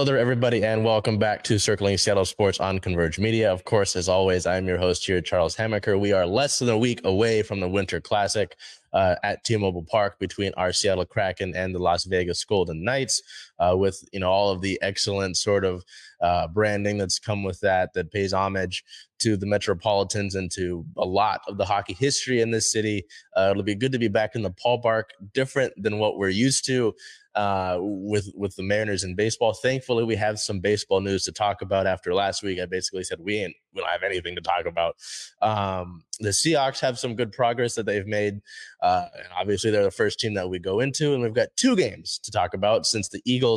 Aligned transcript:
Hello 0.00 0.06
there, 0.06 0.18
everybody, 0.18 0.64
and 0.64 0.82
welcome 0.82 1.18
back 1.18 1.42
to 1.44 1.58
Circling 1.58 1.98
Seattle 1.98 2.24
Sports 2.24 2.58
on 2.58 2.78
Converge 2.78 3.18
Media. 3.18 3.52
Of 3.52 3.66
course, 3.66 3.96
as 3.96 4.08
always, 4.08 4.46
I'm 4.46 4.66
your 4.66 4.78
host 4.78 5.04
here, 5.04 5.20
Charles 5.20 5.54
Hamaker. 5.54 5.98
We 5.98 6.14
are 6.14 6.24
less 6.24 6.58
than 6.58 6.70
a 6.70 6.78
week 6.78 7.02
away 7.04 7.42
from 7.42 7.60
the 7.60 7.68
Winter 7.68 8.00
Classic 8.00 8.56
uh, 8.94 9.16
at 9.22 9.44
T-Mobile 9.44 9.84
Park 9.90 10.18
between 10.18 10.54
our 10.56 10.72
Seattle 10.72 11.04
Kraken 11.04 11.54
and 11.54 11.74
the 11.74 11.78
Las 11.80 12.04
Vegas 12.04 12.42
Golden 12.46 12.82
Knights, 12.82 13.20
uh, 13.60 13.76
with 13.76 14.02
you 14.12 14.18
know 14.18 14.30
all 14.30 14.50
of 14.50 14.60
the 14.60 14.78
excellent 14.82 15.36
sort 15.36 15.64
of 15.64 15.84
uh, 16.20 16.48
branding 16.48 16.98
that's 16.98 17.18
come 17.18 17.44
with 17.44 17.60
that, 17.60 17.92
that 17.94 18.10
pays 18.10 18.32
homage 18.32 18.84
to 19.20 19.36
the 19.36 19.46
Metropolitans 19.46 20.34
and 20.34 20.50
to 20.50 20.84
a 20.96 21.04
lot 21.04 21.42
of 21.46 21.58
the 21.58 21.64
hockey 21.64 21.92
history 21.92 22.40
in 22.40 22.50
this 22.50 22.72
city. 22.72 23.04
Uh, 23.36 23.48
it'll 23.50 23.62
be 23.62 23.74
good 23.74 23.92
to 23.92 23.98
be 23.98 24.08
back 24.08 24.34
in 24.34 24.42
the 24.42 24.50
ballpark, 24.50 25.04
different 25.34 25.72
than 25.76 25.98
what 25.98 26.16
we're 26.18 26.28
used 26.28 26.64
to 26.66 26.94
uh, 27.34 27.76
with 27.80 28.30
with 28.34 28.56
the 28.56 28.62
Mariners 28.62 29.04
in 29.04 29.14
baseball. 29.14 29.52
Thankfully, 29.52 30.04
we 30.04 30.16
have 30.16 30.40
some 30.40 30.60
baseball 30.60 31.00
news 31.00 31.24
to 31.24 31.32
talk 31.32 31.62
about. 31.62 31.86
After 31.86 32.12
last 32.12 32.42
week, 32.42 32.58
I 32.60 32.66
basically 32.66 33.04
said 33.04 33.20
we 33.20 33.38
ain't 33.38 33.54
we 33.72 33.80
don't 33.80 33.90
have 33.90 34.02
anything 34.02 34.34
to 34.34 34.40
talk 34.40 34.66
about. 34.66 34.96
Um, 35.40 36.02
the 36.18 36.30
Seahawks 36.30 36.80
have 36.80 36.98
some 36.98 37.14
good 37.14 37.32
progress 37.32 37.74
that 37.76 37.86
they've 37.86 38.06
made, 38.06 38.40
uh, 38.82 39.06
and 39.16 39.28
obviously 39.38 39.70
they're 39.70 39.84
the 39.84 39.90
first 39.90 40.18
team 40.18 40.34
that 40.34 40.50
we 40.50 40.58
go 40.58 40.80
into, 40.80 41.14
and 41.14 41.22
we've 41.22 41.34
got 41.34 41.48
two 41.56 41.76
games 41.76 42.18
to 42.24 42.30
talk 42.30 42.54
about 42.54 42.84
since 42.84 43.08
the 43.08 43.22
Eagles 43.24 43.49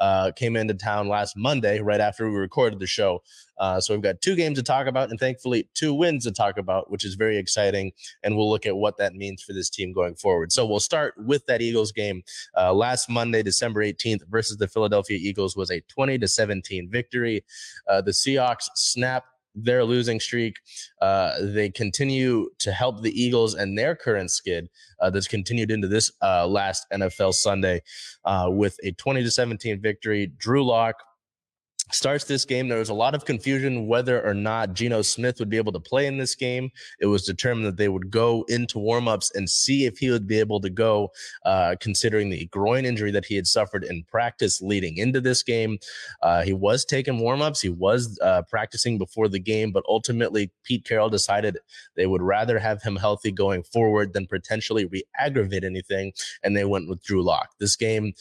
uh, 0.00 0.32
came 0.34 0.56
into 0.56 0.74
town 0.74 1.08
last 1.08 1.36
Monday, 1.36 1.80
right 1.80 2.00
after 2.00 2.30
we 2.30 2.36
recorded 2.36 2.78
the 2.78 2.86
show. 2.86 3.22
Uh, 3.58 3.78
so 3.78 3.92
we've 3.92 4.02
got 4.02 4.20
two 4.22 4.34
games 4.34 4.56
to 4.56 4.62
talk 4.62 4.86
about, 4.86 5.10
and 5.10 5.20
thankfully 5.20 5.68
two 5.74 5.92
wins 5.92 6.24
to 6.24 6.32
talk 6.32 6.56
about, 6.56 6.90
which 6.90 7.04
is 7.04 7.14
very 7.14 7.36
exciting. 7.36 7.92
And 8.22 8.36
we'll 8.36 8.48
look 8.48 8.64
at 8.64 8.76
what 8.76 8.96
that 8.96 9.14
means 9.14 9.42
for 9.42 9.52
this 9.52 9.68
team 9.68 9.92
going 9.92 10.14
forward. 10.14 10.50
So 10.50 10.64
we'll 10.64 10.80
start 10.80 11.14
with 11.18 11.44
that 11.46 11.60
Eagles 11.60 11.92
game 11.92 12.22
uh, 12.56 12.72
last 12.72 13.10
Monday, 13.10 13.42
December 13.42 13.84
18th, 13.84 14.22
versus 14.30 14.56
the 14.56 14.66
Philadelphia 14.68 15.18
Eagles 15.20 15.56
was 15.56 15.70
a 15.70 15.80
20 15.82 16.18
to 16.18 16.28
17 16.28 16.88
victory. 16.90 17.44
Uh, 17.86 18.00
the 18.00 18.12
Seahawks 18.12 18.68
snap 18.74 19.24
their 19.54 19.84
losing 19.84 20.20
streak. 20.20 20.56
Uh, 21.00 21.32
they 21.40 21.70
continue 21.70 22.48
to 22.58 22.72
help 22.72 23.02
the 23.02 23.22
Eagles 23.22 23.54
and 23.54 23.76
their 23.76 23.94
current 23.94 24.30
skid 24.30 24.68
uh, 25.00 25.10
that's 25.10 25.28
continued 25.28 25.70
into 25.70 25.88
this 25.88 26.12
uh, 26.22 26.46
last 26.46 26.86
NFL 26.92 27.34
Sunday 27.34 27.82
uh, 28.24 28.48
with 28.50 28.76
a 28.82 28.92
20 28.92 29.22
to 29.22 29.30
17 29.30 29.80
victory. 29.80 30.26
Drew 30.38 30.64
Lock 30.64 30.96
starts 31.92 32.24
this 32.24 32.44
game. 32.44 32.68
There 32.68 32.78
was 32.78 32.88
a 32.88 32.94
lot 32.94 33.14
of 33.14 33.24
confusion 33.24 33.86
whether 33.86 34.24
or 34.26 34.34
not 34.34 34.74
Geno 34.74 35.02
Smith 35.02 35.38
would 35.38 35.48
be 35.48 35.56
able 35.56 35.72
to 35.72 35.80
play 35.80 36.06
in 36.06 36.18
this 36.18 36.34
game. 36.34 36.70
It 37.00 37.06
was 37.06 37.24
determined 37.24 37.66
that 37.66 37.76
they 37.76 37.88
would 37.88 38.10
go 38.10 38.44
into 38.48 38.78
warmups 38.78 39.30
and 39.34 39.48
see 39.48 39.86
if 39.86 39.98
he 39.98 40.10
would 40.10 40.26
be 40.26 40.38
able 40.38 40.60
to 40.60 40.70
go, 40.70 41.12
uh, 41.44 41.76
considering 41.80 42.30
the 42.30 42.46
groin 42.46 42.84
injury 42.84 43.10
that 43.10 43.24
he 43.24 43.36
had 43.36 43.46
suffered 43.46 43.84
in 43.84 44.04
practice 44.04 44.60
leading 44.60 44.96
into 44.96 45.20
this 45.20 45.42
game. 45.42 45.78
Uh, 46.22 46.42
he 46.42 46.52
was 46.52 46.84
taking 46.84 47.20
warmups, 47.20 47.60
he 47.60 47.68
was 47.68 48.18
uh, 48.22 48.42
practicing 48.42 48.98
before 48.98 49.28
the 49.28 49.38
game, 49.38 49.72
but 49.72 49.84
ultimately, 49.88 50.50
Pete 50.64 50.84
Carroll 50.84 51.10
decided 51.10 51.58
they 51.96 52.06
would 52.06 52.22
rather 52.22 52.58
have 52.58 52.82
him 52.82 52.96
healthy 52.96 53.32
going 53.32 53.62
forward 53.62 54.12
than 54.12 54.26
potentially 54.26 54.86
re 54.86 55.02
aggravate 55.18 55.64
anything, 55.64 56.12
and 56.42 56.56
they 56.56 56.64
went 56.64 56.88
with 56.88 57.02
Drew 57.02 57.22
Lock. 57.22 57.50
This 57.58 57.76
game, 57.76 58.12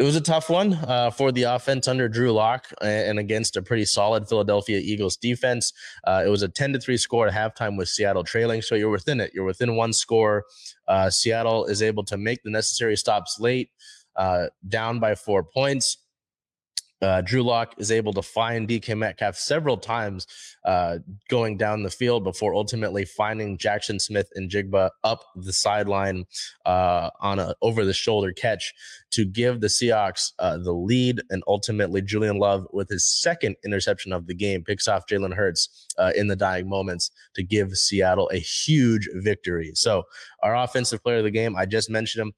it 0.00 0.04
was 0.04 0.16
a 0.16 0.20
tough 0.20 0.48
one 0.48 0.72
uh, 0.72 1.10
for 1.10 1.30
the 1.30 1.42
offense 1.42 1.86
under 1.86 2.08
Drew 2.08 2.32
Lock 2.32 2.72
and 2.80 3.18
against 3.18 3.58
a 3.58 3.62
pretty 3.62 3.84
solid 3.84 4.26
Philadelphia 4.26 4.80
Eagles 4.82 5.18
defense. 5.18 5.74
Uh, 6.04 6.22
it 6.24 6.30
was 6.30 6.42
a 6.42 6.48
10 6.48 6.72
to 6.72 6.80
3 6.80 6.96
score 6.96 7.28
at 7.28 7.34
halftime 7.34 7.76
with 7.76 7.90
Seattle 7.90 8.24
trailing. 8.24 8.62
So 8.62 8.76
you're 8.76 8.88
within 8.88 9.20
it. 9.20 9.32
You're 9.34 9.44
within 9.44 9.76
one 9.76 9.92
score. 9.92 10.46
Uh, 10.88 11.10
Seattle 11.10 11.66
is 11.66 11.82
able 11.82 12.02
to 12.04 12.16
make 12.16 12.42
the 12.42 12.50
necessary 12.50 12.96
stops 12.96 13.38
late, 13.38 13.68
uh, 14.16 14.46
down 14.66 15.00
by 15.00 15.14
four 15.14 15.44
points. 15.44 15.98
Uh, 17.02 17.22
Drew 17.22 17.42
Lock 17.42 17.74
is 17.78 17.90
able 17.90 18.12
to 18.12 18.22
find 18.22 18.68
DK 18.68 18.96
Metcalf 18.96 19.36
several 19.36 19.78
times 19.78 20.26
uh, 20.66 20.98
going 21.28 21.56
down 21.56 21.82
the 21.82 21.90
field 21.90 22.24
before 22.24 22.54
ultimately 22.54 23.06
finding 23.06 23.56
Jackson 23.56 23.98
Smith-Njigba 23.98 24.90
up 25.02 25.24
the 25.34 25.52
sideline 25.52 26.26
on 26.66 27.38
a 27.38 27.54
over 27.62 27.86
the 27.86 27.94
shoulder 27.94 28.32
catch 28.32 28.74
to 29.12 29.24
give 29.24 29.60
the 29.60 29.66
Seahawks 29.66 30.32
uh, 30.38 30.56
the 30.58 30.72
lead. 30.72 31.22
And 31.30 31.42
ultimately, 31.46 32.02
Julian 32.02 32.38
Love, 32.38 32.66
with 32.72 32.88
his 32.88 33.06
second 33.06 33.56
interception 33.64 34.12
of 34.12 34.26
the 34.26 34.34
game, 34.34 34.64
picks 34.64 34.88
off 34.88 35.06
Jalen 35.06 35.34
Hurts 35.34 35.86
uh, 35.98 36.12
in 36.14 36.28
the 36.28 36.36
dying 36.36 36.68
moments 36.68 37.10
to 37.34 37.42
give 37.42 37.76
Seattle 37.76 38.30
a 38.32 38.38
huge 38.38 39.08
victory. 39.14 39.72
So, 39.74 40.04
our 40.42 40.56
offensive 40.56 41.02
player 41.02 41.18
of 41.18 41.24
the 41.24 41.30
game, 41.30 41.56
I 41.56 41.66
just 41.66 41.90
mentioned 41.90 42.22
him. 42.22 42.32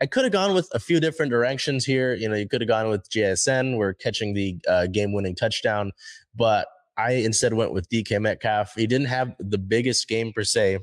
I 0.00 0.06
could 0.06 0.24
have 0.24 0.32
gone 0.32 0.54
with 0.54 0.68
a 0.72 0.78
few 0.78 1.00
different 1.00 1.30
directions 1.30 1.84
here. 1.84 2.14
You 2.14 2.28
know, 2.28 2.36
you 2.36 2.48
could 2.48 2.60
have 2.60 2.68
gone 2.68 2.88
with 2.88 3.08
JSN. 3.10 3.76
We're 3.76 3.94
catching 3.94 4.34
the 4.34 4.58
uh, 4.68 4.86
game 4.86 5.12
winning 5.12 5.34
touchdown, 5.34 5.92
but 6.34 6.66
I 6.96 7.12
instead 7.12 7.54
went 7.54 7.72
with 7.72 7.88
DK 7.88 8.20
Metcalf. 8.20 8.74
He 8.76 8.86
didn't 8.86 9.06
have 9.06 9.34
the 9.38 9.58
biggest 9.58 10.06
game 10.08 10.32
per 10.32 10.44
se. 10.44 10.78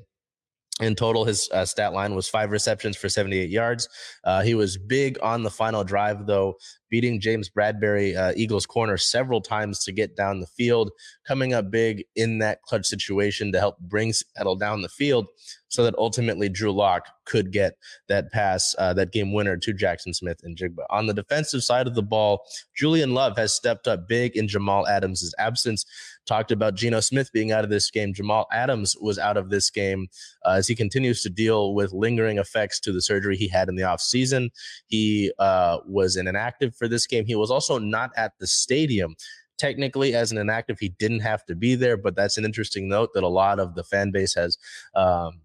In 0.80 0.94
total, 0.94 1.26
his 1.26 1.50
uh, 1.52 1.66
stat 1.66 1.94
line 1.94 2.14
was 2.14 2.30
five 2.30 2.52
receptions 2.52 2.96
for 2.96 3.10
78 3.10 3.50
yards. 3.50 3.90
Uh, 4.24 4.44
he 4.44 4.54
was 4.54 4.78
big 4.78 5.18
on 5.24 5.42
the 5.42 5.50
final 5.50 5.84
drive, 5.84 6.28
though, 6.28 6.56
beating 6.92 7.20
James 7.20 7.50
Bradberry, 7.50 8.16
uh, 8.16 8.34
Eagles 8.36 8.68
corner, 8.68 8.96
several 8.96 9.42
times 9.42 9.84
to 9.86 9.92
get 9.92 10.16
down 10.16 10.40
the 10.40 10.46
field, 10.46 10.92
coming 11.28 11.52
up 11.52 11.72
big 11.72 12.06
in 12.16 12.38
that 12.40 12.62
clutch 12.62 12.86
situation 12.86 13.52
to 13.54 13.60
help 13.60 13.80
bring 13.80 14.14
Seattle 14.14 14.56
down 14.56 14.84
the 14.84 14.90
field 14.90 15.26
so 15.70 15.84
that 15.84 15.96
ultimately 15.98 16.48
Drew 16.48 16.72
Lock 16.72 17.08
could 17.26 17.52
get 17.52 17.74
that 18.08 18.32
pass, 18.32 18.76
uh, 18.78 18.94
that 18.94 19.12
game 19.12 19.34
winner 19.34 19.58
to 19.58 19.74
Jackson 19.74 20.14
Smith-Njigba. 20.14 20.86
On 20.92 21.08
the 21.08 21.14
defensive 21.14 21.64
side 21.64 21.88
of 21.88 21.96
the 21.96 22.04
ball, 22.04 22.46
Julian 22.76 23.14
Love 23.14 23.36
has 23.38 23.54
stepped 23.54 23.88
up 23.88 24.08
big 24.08 24.38
in 24.38 24.48
Jamal 24.48 24.88
Adams' 24.88 25.34
absence. 25.40 25.86
Talked 26.28 26.52
about 26.52 26.76
Geno 26.76 27.00
Smith 27.00 27.32
being 27.32 27.54
out 27.54 27.64
of 27.64 27.70
this 27.70 27.90
game. 27.90 28.14
Jamal 28.14 28.48
Adams 28.52 28.96
was 29.00 29.18
out 29.18 29.38
of 29.38 29.50
this 29.50 29.70
game 29.70 30.08
uh, 30.46 30.52
as 30.52 30.68
he 30.68 30.76
continues 30.76 31.24
to 31.24 31.30
deal 31.30 31.74
with 31.74 31.94
lingering 31.94 32.38
effects 32.38 32.82
to 32.82 32.92
the 32.92 33.02
surgery 33.02 33.38
he 33.38 33.48
had 33.48 33.70
in 33.70 33.76
the 33.76 33.84
offseason. 33.84 34.50
He 34.88 35.32
uh, 35.40 35.78
was 35.86 36.18
an 36.18 36.28
inactive 36.28 36.76
for 36.76 36.90
this 36.90 37.08
game. 37.08 37.26
He 37.26 37.36
was 37.36 37.50
also 37.50 37.80
not 37.80 38.12
at 38.18 38.34
the 38.40 38.48
stadium. 38.48 39.16
Technically, 39.58 40.14
as 40.14 40.32
an 40.32 40.38
inactive, 40.38 40.78
he 40.80 40.90
didn't 40.90 41.22
have 41.22 41.46
to 41.46 41.56
be 41.56 41.76
there, 41.76 41.98
but 41.98 42.16
that's 42.16 42.38
an 42.38 42.46
interesting 42.46 42.90
note 42.90 43.12
that 43.14 43.24
a 43.24 43.30
lot 43.30 43.60
of 43.60 43.74
the 43.74 43.84
fan 43.84 44.12
base 44.12 44.36
has 44.36 44.58
um, 44.96 45.40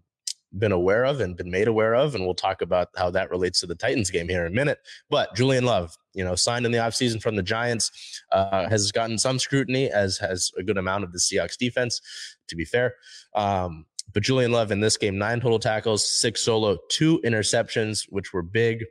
been 0.57 0.71
aware 0.71 1.05
of 1.05 1.21
and 1.21 1.35
been 1.35 1.49
made 1.49 1.67
aware 1.67 1.95
of. 1.95 2.15
And 2.15 2.25
we'll 2.25 2.35
talk 2.35 2.61
about 2.61 2.89
how 2.95 3.09
that 3.11 3.29
relates 3.29 3.59
to 3.61 3.67
the 3.67 3.75
Titans 3.75 4.09
game 4.09 4.29
here 4.29 4.45
in 4.45 4.51
a 4.51 4.55
minute. 4.55 4.79
But 5.09 5.35
Julian 5.35 5.65
Love, 5.65 5.97
you 6.13 6.23
know, 6.23 6.35
signed 6.35 6.65
in 6.65 6.71
the 6.71 6.77
offseason 6.77 7.21
from 7.21 7.35
the 7.35 7.43
Giants, 7.43 8.21
uh, 8.31 8.69
has 8.69 8.91
gotten 8.91 9.17
some 9.17 9.39
scrutiny, 9.39 9.89
as 9.89 10.17
has 10.17 10.51
a 10.57 10.63
good 10.63 10.77
amount 10.77 11.03
of 11.03 11.11
the 11.11 11.19
Seahawks 11.19 11.57
defense, 11.57 12.01
to 12.47 12.55
be 12.55 12.65
fair. 12.65 12.95
Um, 13.35 13.85
but 14.13 14.23
Julian 14.23 14.51
Love 14.51 14.71
in 14.71 14.79
this 14.79 14.97
game, 14.97 15.17
nine 15.17 15.39
total 15.39 15.59
tackles, 15.59 16.07
six 16.07 16.41
solo, 16.41 16.77
two 16.89 17.19
interceptions, 17.25 18.05
which 18.09 18.33
were 18.33 18.43
big 18.43 18.85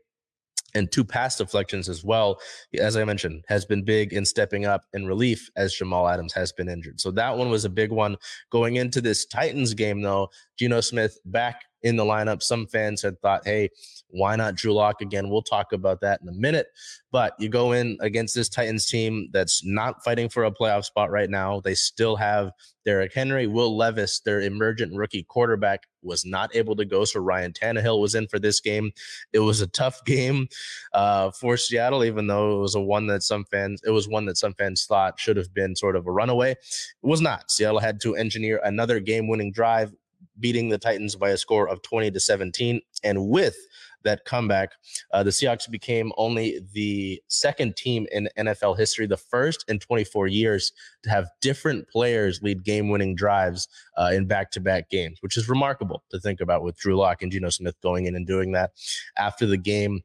and 0.74 0.90
two 0.90 1.04
pass 1.04 1.36
deflections 1.36 1.88
as 1.88 2.04
well. 2.04 2.40
As 2.78 2.96
I 2.96 3.04
mentioned, 3.04 3.44
has 3.48 3.64
been 3.64 3.84
big 3.84 4.12
in 4.12 4.24
stepping 4.24 4.64
up 4.64 4.84
in 4.92 5.06
relief 5.06 5.50
as 5.56 5.74
Jamal 5.74 6.08
Adams 6.08 6.32
has 6.32 6.52
been 6.52 6.68
injured. 6.68 7.00
So 7.00 7.10
that 7.12 7.36
one 7.36 7.50
was 7.50 7.64
a 7.64 7.70
big 7.70 7.90
one. 7.90 8.16
Going 8.50 8.76
into 8.76 9.00
this 9.00 9.26
Titans 9.26 9.74
game, 9.74 10.02
though, 10.02 10.30
Geno 10.58 10.80
Smith 10.80 11.18
back 11.24 11.64
in 11.82 11.96
the 11.96 12.04
lineup. 12.04 12.42
Some 12.42 12.66
fans 12.66 13.02
had 13.02 13.20
thought, 13.20 13.42
hey, 13.44 13.70
why 14.08 14.36
not 14.36 14.54
Drew 14.54 14.72
Lock 14.74 15.00
again? 15.00 15.30
We'll 15.30 15.42
talk 15.42 15.72
about 15.72 16.00
that 16.02 16.20
in 16.22 16.28
a 16.28 16.32
minute. 16.32 16.66
But 17.10 17.34
you 17.38 17.48
go 17.48 17.72
in 17.72 17.96
against 18.00 18.34
this 18.34 18.48
Titans 18.48 18.86
team 18.86 19.28
that's 19.32 19.64
not 19.64 20.04
fighting 20.04 20.28
for 20.28 20.44
a 20.44 20.50
playoff 20.50 20.84
spot 20.84 21.10
right 21.10 21.30
now. 21.30 21.60
They 21.60 21.74
still 21.74 22.16
have 22.16 22.52
Derrick 22.84 23.12
Henry, 23.14 23.46
Will 23.46 23.76
Levis, 23.76 24.20
their 24.20 24.40
emergent 24.40 24.94
rookie 24.96 25.22
quarterback, 25.22 25.84
was 26.02 26.24
not 26.24 26.54
able 26.54 26.74
to 26.76 26.84
go. 26.84 27.04
So 27.04 27.20
Ryan 27.20 27.52
Tannehill 27.52 28.00
was 28.00 28.14
in 28.14 28.26
for 28.26 28.38
this 28.38 28.60
game. 28.60 28.92
It 29.32 29.38
was 29.38 29.60
a 29.60 29.66
tough 29.66 30.02
game 30.06 30.48
uh, 30.92 31.30
for 31.30 31.56
Seattle, 31.56 32.04
even 32.04 32.26
though 32.26 32.58
it 32.58 32.60
was 32.60 32.74
a 32.74 32.80
one 32.80 33.06
that 33.06 33.22
some 33.22 33.44
fans 33.44 33.80
it 33.84 33.90
was 33.90 34.08
one 34.08 34.26
that 34.26 34.36
some 34.36 34.54
fans 34.54 34.84
thought 34.84 35.18
should 35.18 35.36
have 35.36 35.54
been 35.54 35.76
sort 35.76 35.96
of 35.96 36.06
a 36.06 36.12
runaway. 36.12 36.52
It 36.52 36.58
was 37.02 37.20
not. 37.20 37.50
Seattle 37.50 37.80
had 37.80 38.00
to 38.02 38.16
engineer 38.16 38.60
another 38.64 39.00
game-winning 39.00 39.52
drive 39.52 39.94
beating 40.42 40.68
the 40.68 40.76
Titans 40.76 41.16
by 41.16 41.30
a 41.30 41.38
score 41.38 41.66
of 41.68 41.80
20 41.80 42.10
to 42.10 42.20
17. 42.20 42.80
And 43.02 43.28
with 43.28 43.56
that 44.04 44.24
comeback, 44.24 44.72
uh, 45.12 45.22
the 45.22 45.30
Seahawks 45.30 45.70
became 45.70 46.12
only 46.16 46.60
the 46.72 47.22
second 47.28 47.76
team 47.76 48.06
in 48.12 48.28
NFL 48.36 48.76
history, 48.76 49.06
the 49.06 49.16
first 49.16 49.64
in 49.68 49.78
24 49.78 50.26
years 50.26 50.72
to 51.04 51.10
have 51.10 51.30
different 51.40 51.88
players 51.88 52.42
lead 52.42 52.64
game 52.64 52.88
winning 52.88 53.14
drives 53.14 53.68
uh, 53.96 54.10
in 54.12 54.26
back 54.26 54.50
to 54.50 54.60
back 54.60 54.90
games, 54.90 55.18
which 55.20 55.36
is 55.36 55.48
remarkable 55.48 56.02
to 56.10 56.20
think 56.20 56.40
about 56.40 56.62
with 56.62 56.76
Drew 56.76 56.96
Lock 56.96 57.22
and 57.22 57.32
Geno 57.32 57.48
Smith 57.48 57.80
going 57.80 58.06
in 58.06 58.16
and 58.16 58.26
doing 58.26 58.52
that. 58.52 58.72
After 59.16 59.46
the 59.46 59.56
game, 59.56 60.02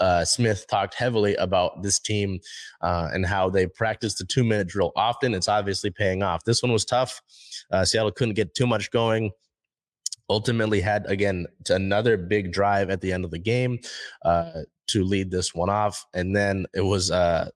uh, 0.00 0.24
Smith 0.24 0.66
talked 0.68 0.94
heavily 0.94 1.34
about 1.36 1.82
this 1.82 1.98
team 1.98 2.38
uh, 2.82 3.08
and 3.12 3.26
how 3.26 3.50
they 3.50 3.66
practice 3.66 4.14
the 4.14 4.24
two 4.24 4.44
minute 4.44 4.68
drill 4.68 4.92
often. 4.96 5.34
It's 5.34 5.48
obviously 5.48 5.90
paying 5.90 6.22
off. 6.22 6.44
This 6.44 6.62
one 6.62 6.72
was 6.72 6.84
tough. 6.84 7.20
Uh, 7.72 7.84
Seattle 7.84 8.12
couldn't 8.12 8.34
get 8.34 8.54
too 8.54 8.66
much 8.66 8.90
going. 8.90 9.32
Ultimately, 10.30 10.80
had 10.80 11.06
again 11.06 11.46
another 11.70 12.16
big 12.16 12.52
drive 12.52 12.90
at 12.90 13.00
the 13.00 13.12
end 13.12 13.24
of 13.24 13.30
the 13.30 13.38
game 13.38 13.78
uh, 14.24 14.62
to 14.88 15.04
lead 15.04 15.30
this 15.30 15.54
one 15.54 15.70
off, 15.70 16.06
and 16.14 16.36
then 16.36 16.66
it 16.74 16.82
was 16.82 17.10
uh, 17.10 17.48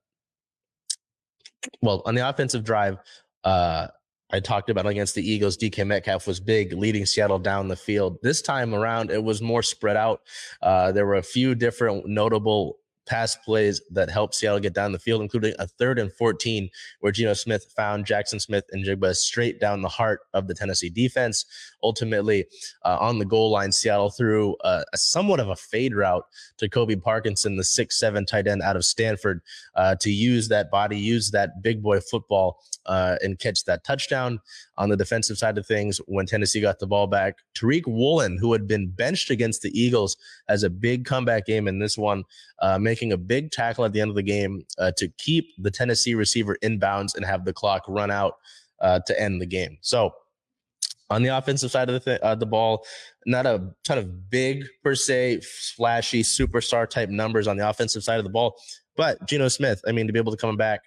well 1.83 2.03
on 2.07 2.15
the 2.15 2.29
offensive 2.29 2.65
drive. 2.65 2.99
Uh, 3.45 3.89
I 4.33 4.41
talked 4.41 4.71
about 4.71 4.87
against 4.87 5.15
the 5.15 5.31
Eagles, 5.31 5.59
DK 5.59 5.87
Metcalf 5.87 6.27
was 6.27 6.41
big, 6.41 6.73
leading 6.73 7.05
Seattle 7.05 7.39
down 7.39 7.69
the 7.69 7.77
field. 7.77 8.17
This 8.23 8.41
time 8.41 8.75
around, 8.75 9.11
it 9.11 9.23
was 9.23 9.43
more 9.43 9.63
spread 9.63 9.97
out. 9.97 10.23
Uh, 10.63 10.91
there 10.91 11.05
were 11.05 11.17
a 11.17 11.23
few 11.23 11.55
different 11.55 12.07
notable 12.07 12.79
pass 13.07 13.37
plays 13.37 13.81
that 13.91 14.11
helped 14.11 14.35
Seattle 14.35 14.61
get 14.61 14.75
down 14.75 14.93
the 14.93 14.99
field, 14.99 15.23
including 15.23 15.55
a 15.59 15.67
third 15.67 15.99
and 15.99 16.13
14 16.13 16.69
where 17.01 17.13
Geno 17.13 17.35
Smith 17.35 17.73
found 17.77 18.07
Jackson 18.07 18.39
Smith-Njigba 18.39 19.15
straight 19.15 19.61
down 19.61 19.83
the 19.83 19.89
heart 19.89 20.21
of 20.35 20.47
the 20.47 20.55
Tennessee 20.55 20.91
defense. 20.91 21.45
Ultimately, 21.83 22.47
uh, 22.85 22.99
on 23.01 23.19
the 23.19 23.25
goal 23.25 23.51
line, 23.51 23.73
Seattle 23.73 24.11
threw 24.11 24.57
a, 24.63 24.85
a, 24.93 24.97
somewhat 24.97 25.41
of 25.41 25.49
a 25.49 25.57
fade 25.57 25.95
route 25.95 26.25
to 26.59 26.69
Colby 26.69 26.97
Parkinson, 26.97 27.57
the 27.57 27.65
six-seven 27.65 28.27
tight 28.27 28.47
end 28.47 28.63
out 28.63 28.77
of 28.77 28.85
Stanford, 28.85 29.41
uh, 29.75 29.97
to 29.97 30.11
use 30.11 30.49
that 30.49 30.71
body, 30.71 30.99
use 30.99 31.31
that 31.33 31.63
big 31.63 31.83
boy 31.83 32.01
football 32.01 32.61
uh, 32.87 33.17
and 33.23 33.39
catch 33.39 33.65
that 33.65 33.85
touchdown. 33.85 34.41
On 34.79 34.89
the 34.89 34.97
defensive 34.97 35.39
side 35.39 35.59
of 35.59 35.67
things, 35.67 35.99
when 36.07 36.27
Tennessee 36.27 36.61
got 36.61 36.79
the 36.79 36.87
ball 36.87 37.07
back, 37.07 37.39
Tariq 37.55 37.87
Woolen, 37.87 38.39
who 38.39 38.53
had 38.53 38.67
been 38.67 38.89
benched 38.89 39.31
against 39.31 39.63
the 39.63 39.71
Eagles, 39.79 40.17
has 40.49 40.63
a 40.63 40.71
big 40.71 41.05
comeback 41.05 41.47
game 41.47 41.69
in 41.69 41.79
this 41.79 41.99
one, 41.99 42.25
uh, 42.61 42.79
making 42.93 43.11
a 43.11 43.17
big 43.17 43.51
tackle 43.51 43.87
at 43.87 43.93
the 43.95 44.03
end 44.03 44.11
of 44.11 44.15
the 44.15 44.23
game 44.23 44.67
uh, 44.79 44.93
to 44.99 45.09
keep 45.17 45.47
the 45.57 45.71
Tennessee 45.71 46.15
receiver 46.15 46.59
inbounds 46.63 47.17
and 47.17 47.25
have 47.25 47.47
the 47.47 47.53
clock 47.55 47.83
run 47.89 48.11
out 48.11 48.35
uh, 48.83 49.01
to 49.07 49.19
end 49.19 49.41
the 49.41 49.47
game. 49.47 49.79
So, 49.81 50.11
on 51.09 51.23
the 51.23 51.31
offensive 51.31 51.71
side 51.71 51.89
of 51.89 51.95
the 51.95 52.01
th- 52.01 52.21
uh, 52.21 52.35
the 52.35 52.45
ball, 52.45 52.85
not 53.25 53.47
a 53.47 53.71
ton 53.85 53.97
of 53.97 54.29
big 54.29 54.67
per 54.85 54.95
se, 54.95 55.41
flashy 55.75 56.23
superstar 56.23 56.87
type 56.89 57.09
numbers 57.09 57.47
on 57.49 57.57
the 57.57 57.67
offensive 57.67 58.03
side 58.03 58.19
of 58.19 58.25
the 58.25 58.31
ball, 58.31 58.57
but 58.95 59.27
Geno 59.27 59.49
Smith, 59.49 59.81
I 59.89 59.93
mean, 59.93 60.07
to 60.07 60.13
be 60.13 60.19
able 60.19 60.33
to 60.33 60.39
come 60.39 60.59
back 60.59 60.83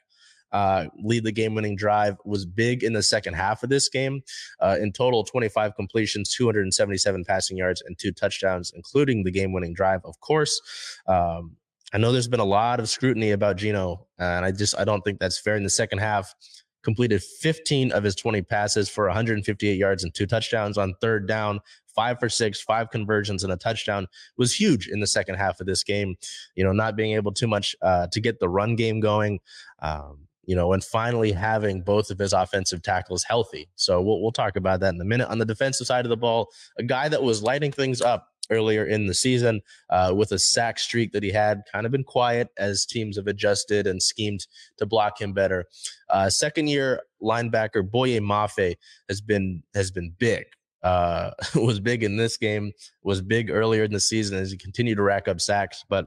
uh, 0.56 0.88
lead 1.04 1.25
the 1.25 1.34
game 1.34 1.54
winning 1.54 1.75
drive 1.75 2.16
was 2.24 2.46
big 2.46 2.81
in 2.81 2.94
the 2.94 3.04
second 3.04 3.34
half 3.34 3.62
of 3.62 3.69
this 3.69 3.90
game. 3.90 4.22
Uh, 4.62 4.78
in 4.80 4.94
total, 4.94 5.25
25 5.25 5.75
completions, 5.75 6.34
277 6.34 7.25
passing 7.25 7.58
yards, 7.58 7.84
and 7.86 7.98
two 7.98 8.13
touchdowns, 8.13 8.72
including 8.74 9.24
the 9.24 9.31
game 9.31 9.51
winning 9.51 9.74
drive, 9.74 10.00
of 10.06 10.18
course. 10.22 10.62
Um, 11.08 11.58
I 11.95 11.97
know 11.97 12.12
there's 12.12 12.27
been 12.27 12.42
a 12.42 12.44
lot 12.44 12.81
of 12.81 12.89
scrutiny 12.89 13.31
about 13.31 13.56
Geno, 13.56 14.06
and 14.19 14.44
I 14.44 14.51
just 14.51 14.77
I 14.77 14.83
don't 14.83 15.00
think 15.00 15.18
that's 15.18 15.39
fair. 15.39 15.56
In 15.56 15.63
the 15.63 15.69
second 15.69 16.00
half, 16.00 16.36
completed 16.83 17.24
15 17.24 17.94
of 17.94 18.03
his 18.03 18.15
20 18.15 18.42
passes 18.42 18.89
for 18.89 19.06
158 19.06 19.77
yards 19.77 20.03
and 20.03 20.13
two 20.13 20.25
touchdowns 20.25 20.77
on 20.77 20.94
third 21.00 21.25
down, 21.25 21.62
five 21.95 22.19
for 22.19 22.27
six, 22.27 22.59
five 22.59 22.89
conversions 22.89 23.45
and 23.45 23.53
a 23.53 23.56
touchdown 23.56 24.07
was 24.38 24.53
huge 24.53 24.89
in 24.89 25.00
the 25.00 25.07
second 25.07 25.36
half 25.36 25.62
of 25.62 25.68
this 25.68 25.86
game. 25.86 26.15
You 26.56 26.65
know, 26.65 26.74
not 26.74 26.97
being 26.97 27.13
able 27.13 27.31
too 27.31 27.47
much 27.47 27.77
uh, 27.81 28.07
to 28.12 28.19
get 28.19 28.41
the 28.41 28.50
run 28.50 28.75
game 28.75 29.00
going. 29.00 29.39
Um, 29.81 30.27
you 30.44 30.56
know, 30.56 30.74
and 30.74 30.83
finally 30.83 31.31
having 31.31 31.81
both 31.81 32.12
of 32.12 32.19
his 32.19 32.33
offensive 32.33 32.81
tackles 32.81 33.24
healthy. 33.24 33.69
So 33.75 34.01
we'll, 34.01 34.21
we'll 34.21 34.31
talk 34.31 34.57
about 34.57 34.80
that 34.81 34.94
in 34.94 35.01
a 35.01 35.06
minute. 35.06 35.30
On 35.30 35.39
the 35.39 35.45
defensive 35.45 35.88
side 35.88 36.06
of 36.06 36.09
the 36.09 36.18
ball, 36.18 36.50
a 36.77 36.83
guy 36.83 37.09
that 37.09 37.24
was 37.24 37.41
lighting 37.41 37.71
things 37.71 38.01
up 38.01 38.27
earlier 38.50 38.86
in 38.86 39.07
the 39.07 39.13
season 39.13 39.62
uh, 39.89 40.13
with 40.15 40.31
a 40.31 40.39
sack 40.39 40.80
streak 40.80 41.12
that 41.12 41.24
he 41.24 41.31
had 41.31 41.62
kind 41.71 41.86
of 41.86 41.92
been 41.92 42.03
quiet 42.03 42.50
as 42.57 42.86
teams 42.86 43.18
have 43.18 43.27
adjusted 43.27 43.88
and 43.88 44.01
schemed 44.01 44.47
to 44.77 44.86
block 44.86 45.19
him 45.19 45.33
better. 45.33 45.65
Uh, 46.09 46.30
second 46.30 46.68
year 46.68 47.01
linebacker 47.21 47.89
Boye 47.89 48.19
Mafe 48.19 48.75
has 49.09 49.21
been 49.21 49.63
has 49.74 49.92
been 49.92 50.13
big. 50.18 50.45
Uh, 50.83 51.31
was 51.56 51.80
big 51.80 52.03
in 52.03 52.15
this 52.15 52.38
game, 52.38 52.71
was 53.03 53.21
big 53.21 53.50
earlier 53.50 53.83
in 53.83 53.92
the 53.92 54.00
season 54.00 54.38
as 54.38 54.51
he 54.51 54.57
continued 54.57 54.98
to 54.98 55.03
rack 55.03 55.27
up 55.27 55.41
sacks. 55.41 55.83
But 55.89 56.06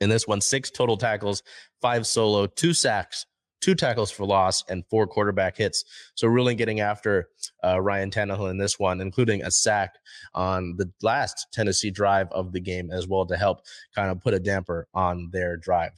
in 0.00 0.10
this 0.10 0.26
one, 0.26 0.40
six 0.40 0.70
total 0.70 0.96
tackles, 0.96 1.42
five 1.80 2.06
solo, 2.06 2.46
two 2.46 2.74
sacks, 2.74 3.26
two 3.66 3.74
tackles 3.74 4.12
for 4.12 4.24
loss, 4.24 4.62
and 4.68 4.86
four 4.86 5.08
quarterback 5.08 5.56
hits. 5.56 5.84
So 6.14 6.28
really 6.28 6.54
getting 6.54 6.78
after 6.78 7.30
uh, 7.64 7.80
Ryan 7.80 8.12
Tannehill 8.12 8.48
in 8.48 8.58
this 8.58 8.78
one, 8.78 9.00
including 9.00 9.42
a 9.42 9.50
sack 9.50 9.96
on 10.36 10.76
the 10.76 10.88
last 11.02 11.48
Tennessee 11.52 11.90
drive 11.90 12.28
of 12.30 12.52
the 12.52 12.60
game 12.60 12.92
as 12.92 13.08
well 13.08 13.26
to 13.26 13.36
help 13.36 13.62
kind 13.92 14.08
of 14.08 14.20
put 14.20 14.34
a 14.34 14.38
damper 14.38 14.86
on 14.94 15.30
their 15.32 15.56
drive. 15.56 15.90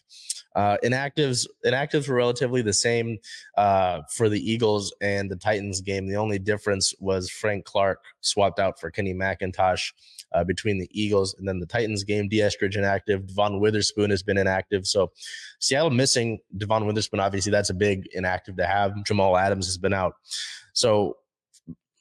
Uh, 0.57 0.79
inactives 0.83 1.47
inactives 1.67 2.09
were 2.09 2.15
relatively 2.15 2.63
the 2.63 2.73
same 2.73 3.19
uh, 3.59 4.01
for 4.17 4.31
the 4.31 4.41
Eagles 4.51 4.95
and 5.03 5.31
the 5.31 5.37
Titans 5.37 5.83
game. 5.83 6.09
The 6.09 6.17
only 6.17 6.39
difference 6.39 6.95
was 7.01 7.29
Frank 7.29 7.67
Clark 7.67 8.03
swapped 8.23 8.59
out 8.59 8.81
for 8.81 8.91
Kenny 8.91 9.13
McIntosh 9.13 9.93
uh, 10.33 10.45
between 10.45 10.79
the 10.79 10.89
Eagles 10.93 11.35
and 11.39 11.47
then 11.49 11.59
the 11.59 11.67
Titans 11.67 12.05
game. 12.05 12.29
Dee 12.29 12.39
Eskridge 12.39 12.77
inactive. 12.77 13.27
Devon 13.27 13.61
Witherspoon 13.61 14.11
has 14.11 14.23
been 14.23 14.39
inactive. 14.39 14.87
So 14.87 15.13
Seattle 15.61 15.91
missing 15.91 16.39
Devon 16.57 16.87
Witherspoon. 16.87 17.21
Obviously, 17.21 17.53
that's 17.53 17.71
a 17.71 17.75
big 17.75 18.09
inactive 18.13 18.57
to 18.57 18.67
have. 18.67 18.93
Jamal 19.05 19.37
Adams 19.37 19.67
has 19.67 19.79
been 19.79 19.93
out. 19.95 20.15
So 20.73 21.17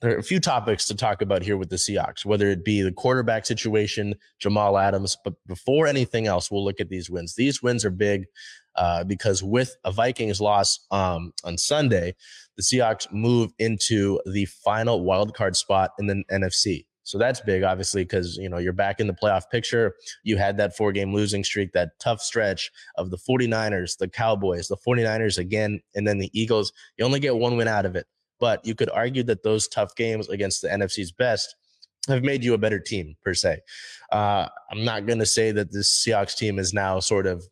there 0.01 0.15
are 0.15 0.19
a 0.19 0.24
few 0.24 0.39
topics 0.39 0.85
to 0.85 0.95
talk 0.95 1.21
about 1.21 1.41
here 1.41 1.57
with 1.57 1.69
the 1.69 1.75
Seahawks, 1.75 2.24
whether 2.24 2.50
it 2.50 2.63
be 2.63 2.81
the 2.81 2.91
quarterback 2.91 3.45
situation, 3.45 4.13
Jamal 4.39 4.77
Adams. 4.77 5.18
But 5.24 5.33
before 5.47 5.88
anything 5.88 6.27
else, 6.27 6.51
we'll 6.51 6.63
look 6.63 6.79
at 6.79 6.89
these 6.89 7.09
wins. 7.09 7.33
These 7.33 7.63
wins 7.63 7.83
are 7.83 7.89
big 7.89 8.25
uh, 8.75 9.03
because 9.06 9.41
with 9.41 9.75
a 9.83 9.91
Vikings 9.91 10.39
loss 10.39 10.85
um, 10.91 11.33
on 11.44 11.57
Sunday, 11.57 12.15
the 12.57 12.63
Seahawks 12.63 13.12
move 13.12 13.51
into 13.57 14.19
the 14.31 14.45
final 14.45 15.03
wild 15.03 15.33
card 15.33 15.56
spot 15.56 15.91
in 15.97 16.06
the 16.06 16.24
NFC. 16.31 16.85
So 17.07 17.18
that's 17.18 17.39
big, 17.39 17.63
obviously, 17.63 18.04
because 18.04 18.36
you 18.36 18.50
know 18.50 18.57
you're 18.57 18.74
back 18.74 19.00
in 19.00 19.07
the 19.07 19.13
playoff 19.13 19.50
picture. 19.50 19.95
You 20.24 20.36
had 20.36 20.57
that 20.57 20.75
four 20.75 20.92
game 20.92 21.13
losing 21.13 21.42
streak, 21.42 21.71
that 21.71 21.98
tough 22.01 22.21
stretch 22.21 22.70
of 22.98 23.12
the 23.12 23.17
49ers, 23.17 23.98
the 23.98 24.10
Cowboys, 24.10 24.67
the 24.67 24.75
49ers 24.75 25.38
again, 25.38 25.79
and 25.96 26.05
then 26.05 26.17
the 26.17 26.29
Eagles. 26.38 26.74
You 26.98 27.05
only 27.05 27.22
get 27.22 27.38
one 27.38 27.55
win 27.55 27.70
out 27.70 27.86
of 27.86 27.96
it. 27.96 28.08
But 28.41 28.65
you 28.65 28.75
could 28.75 28.89
argue 28.89 29.24
that 29.24 29.41
those 29.41 29.70
tough 29.70 29.96
games 29.96 30.27
against 30.27 30.62
the 30.62 30.67
NFC's 30.67 31.13
best 31.13 31.55
have 32.10 32.24
made 32.24 32.43
you 32.43 32.53
a 32.53 32.58
better 32.58 32.77
team, 32.77 33.15
per 33.24 33.34
se. 33.34 33.60
Uh, 34.12 34.50
I'm 34.70 34.84
not 34.84 35.05
going 35.05 35.20
to 35.20 35.25
say 35.25 35.53
that 35.53 35.72
this 35.72 36.05
Seahawks 36.05 36.36
team 36.36 36.60
is 36.60 36.74
now 36.74 37.00
sort 37.00 37.25
of 37.25 37.48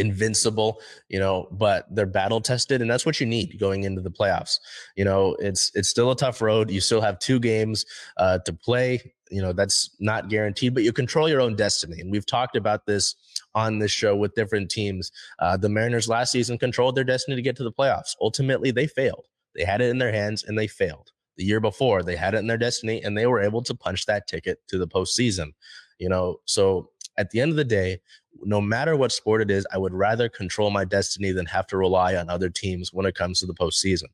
invincible, 0.00 0.80
you 1.08 1.18
know, 1.18 1.46
but 1.52 1.86
they're 1.94 2.06
battle 2.06 2.40
tested 2.40 2.80
and 2.80 2.90
that's 2.90 3.06
what 3.06 3.20
you 3.20 3.26
need 3.26 3.58
going 3.60 3.84
into 3.84 4.00
the 4.00 4.10
playoffs. 4.10 4.58
You 4.96 5.04
know, 5.04 5.36
it's 5.38 5.70
it's 5.74 5.88
still 5.88 6.10
a 6.10 6.16
tough 6.16 6.40
road. 6.40 6.70
You 6.70 6.80
still 6.80 7.00
have 7.00 7.18
two 7.18 7.38
games 7.38 7.84
uh, 8.16 8.38
to 8.40 8.52
play. 8.52 9.12
You 9.30 9.42
know, 9.42 9.52
that's 9.52 9.94
not 10.00 10.28
guaranteed, 10.28 10.74
but 10.74 10.82
you 10.82 10.92
control 10.92 11.28
your 11.28 11.40
own 11.40 11.54
destiny. 11.54 12.00
And 12.00 12.10
we've 12.10 12.26
talked 12.26 12.56
about 12.56 12.86
this 12.86 13.14
on 13.54 13.78
this 13.78 13.92
show 13.92 14.16
with 14.16 14.34
different 14.34 14.70
teams. 14.70 15.12
Uh, 15.38 15.56
the 15.56 15.68
Mariners 15.68 16.08
last 16.08 16.32
season 16.32 16.58
controlled 16.58 16.96
their 16.96 17.04
destiny 17.04 17.36
to 17.36 17.42
get 17.42 17.56
to 17.56 17.64
the 17.64 17.72
playoffs. 17.72 18.16
Ultimately, 18.20 18.72
they 18.72 18.88
failed. 18.88 19.26
They 19.54 19.64
had 19.64 19.80
it 19.80 19.90
in 19.90 19.98
their 19.98 20.12
hands 20.12 20.44
and 20.44 20.58
they 20.58 20.66
failed. 20.66 21.10
The 21.36 21.44
year 21.44 21.60
before, 21.60 22.02
they 22.02 22.16
had 22.16 22.34
it 22.34 22.38
in 22.38 22.46
their 22.46 22.58
destiny 22.58 23.02
and 23.02 23.16
they 23.16 23.26
were 23.26 23.40
able 23.40 23.62
to 23.62 23.74
punch 23.74 24.06
that 24.06 24.26
ticket 24.26 24.58
to 24.68 24.78
the 24.78 24.88
postseason. 24.88 25.52
You 25.98 26.08
know, 26.08 26.40
so 26.44 26.90
at 27.16 27.30
the 27.30 27.40
end 27.40 27.50
of 27.50 27.56
the 27.56 27.64
day, 27.64 28.00
no 28.42 28.60
matter 28.60 28.96
what 28.96 29.12
sport 29.12 29.42
it 29.42 29.50
is, 29.50 29.66
I 29.72 29.78
would 29.78 29.92
rather 29.92 30.28
control 30.28 30.70
my 30.70 30.84
destiny 30.84 31.32
than 31.32 31.46
have 31.46 31.66
to 31.68 31.76
rely 31.76 32.14
on 32.16 32.30
other 32.30 32.48
teams 32.48 32.92
when 32.92 33.06
it 33.06 33.14
comes 33.14 33.40
to 33.40 33.46
the 33.46 33.54
postseason. 33.54 34.06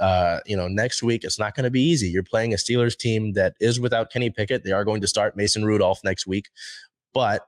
Uh, 0.00 0.40
you 0.46 0.56
know, 0.56 0.68
next 0.68 1.02
week 1.02 1.24
it's 1.24 1.38
not 1.38 1.54
going 1.54 1.64
to 1.64 1.70
be 1.70 1.82
easy. 1.82 2.08
You're 2.08 2.22
playing 2.22 2.52
a 2.52 2.56
Steelers 2.56 2.96
team 2.96 3.32
that 3.32 3.54
is 3.60 3.80
without 3.80 4.10
Kenny 4.10 4.30
Pickett. 4.30 4.64
They 4.64 4.72
are 4.72 4.84
going 4.84 5.00
to 5.00 5.06
start 5.06 5.36
Mason 5.36 5.64
Rudolph 5.64 6.00
next 6.04 6.26
week, 6.26 6.48
but 7.14 7.46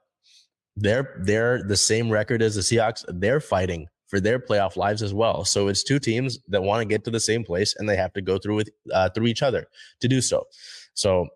they're 0.77 1.21
they're 1.21 1.63
the 1.63 1.77
same 1.77 2.11
record 2.11 2.43
as 2.43 2.55
the 2.55 2.61
Seahawks. 2.61 3.05
They're 3.09 3.41
fighting 3.41 3.89
for 4.07 4.21
their 4.21 4.39
playoff 4.39 4.77
lives 4.77 5.03
as 5.03 5.13
well. 5.13 5.45
So 5.45 5.69
it's 5.69 5.83
two 5.83 5.99
teams 5.99 6.39
that 6.49 6.63
want 6.63 6.81
to 6.81 6.87
get 6.87 7.05
to 7.05 7.11
the 7.11 7.21
same 7.21 7.45
place, 7.45 7.75
and 7.77 7.89
they 7.89 7.97
have 7.97 8.13
to 8.15 8.23
go 8.23 8.39
through 8.39 8.57
with 8.57 8.71
uh, 8.93 9.11
through 9.11 9.27
each 9.27 9.43
other 9.43 9.67
to 10.01 10.09
do 10.09 10.21
so. 10.21 10.47
So 10.95 11.29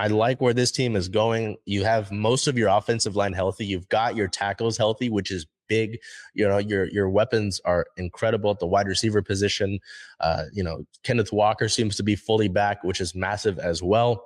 I 0.00 0.08
like 0.08 0.40
where 0.40 0.54
this 0.54 0.72
team 0.72 0.96
is 0.96 1.08
going. 1.10 1.58
You 1.66 1.84
have 1.84 2.10
most 2.10 2.48
of 2.48 2.56
your 2.58 2.70
offensive 2.70 3.16
line 3.16 3.34
healthy. 3.34 3.66
You've 3.66 3.88
got 3.90 4.16
your 4.16 4.28
tackles 4.28 4.78
healthy, 4.78 5.10
which 5.10 5.30
is 5.30 5.46
big. 5.68 5.98
You 6.34 6.48
know, 6.48 6.58
your 6.58 6.86
your 6.86 7.10
weapons 7.10 7.60
are 7.66 7.86
incredible 7.98 8.50
at 8.50 8.60
the 8.60 8.66
wide 8.66 8.88
receiver 8.88 9.22
position. 9.22 9.78
Uh, 10.20 10.44
you 10.54 10.64
know, 10.64 10.86
Kenneth 11.04 11.32
Walker 11.34 11.68
seems 11.68 11.96
to 11.96 12.02
be 12.02 12.16
fully 12.16 12.48
back, 12.48 12.82
which 12.82 13.00
is 13.00 13.14
massive 13.14 13.58
as 13.58 13.82
well 13.82 14.24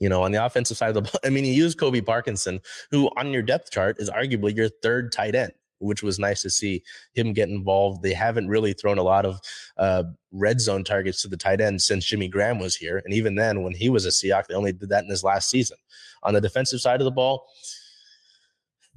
You 0.00 0.08
know, 0.08 0.22
on 0.24 0.32
the 0.32 0.44
offensive 0.44 0.76
side 0.76 0.88
of 0.88 0.94
the 0.96 1.02
ball, 1.10 1.20
I 1.24 1.30
mean, 1.30 1.44
you 1.44 1.52
use 1.52 1.74
Colby 1.74 2.02
Parkinson, 2.02 2.60
who 2.90 3.10
on 3.16 3.32
your 3.32 3.42
depth 3.42 3.70
chart 3.70 3.96
is 4.00 4.10
arguably 4.10 4.56
your 4.56 4.68
third 4.68 5.12
tight 5.12 5.34
end, 5.36 5.52
which 5.78 6.02
was 6.02 6.18
nice 6.18 6.42
to 6.42 6.50
see 6.50 6.82
him 7.14 7.32
get 7.32 7.48
involved. 7.48 8.02
They 8.02 8.14
haven't 8.14 8.48
really 8.48 8.72
thrown 8.72 8.98
a 8.98 9.02
lot 9.02 9.26
of 9.26 9.40
uh, 9.76 10.04
red 10.32 10.60
zone 10.60 10.84
targets 10.84 11.22
to 11.22 11.28
the 11.28 11.36
tight 11.36 11.60
end 11.60 11.82
since 11.82 12.04
Jimmy 12.04 12.28
Graham 12.28 12.58
was 12.58 12.76
here. 12.76 13.02
And 13.04 13.14
even 13.14 13.34
then, 13.34 13.62
when 13.62 13.74
he 13.74 13.88
was 13.88 14.06
a 14.06 14.10
Seahawk, 14.10 14.46
they 14.46 14.54
only 14.54 14.72
did 14.72 14.88
that 14.88 15.04
in 15.04 15.10
his 15.10 15.24
last 15.24 15.50
season. 15.50 15.76
On 16.22 16.34
the 16.34 16.40
defensive 16.40 16.80
side 16.80 17.00
of 17.00 17.04
the 17.04 17.10
ball, 17.10 17.46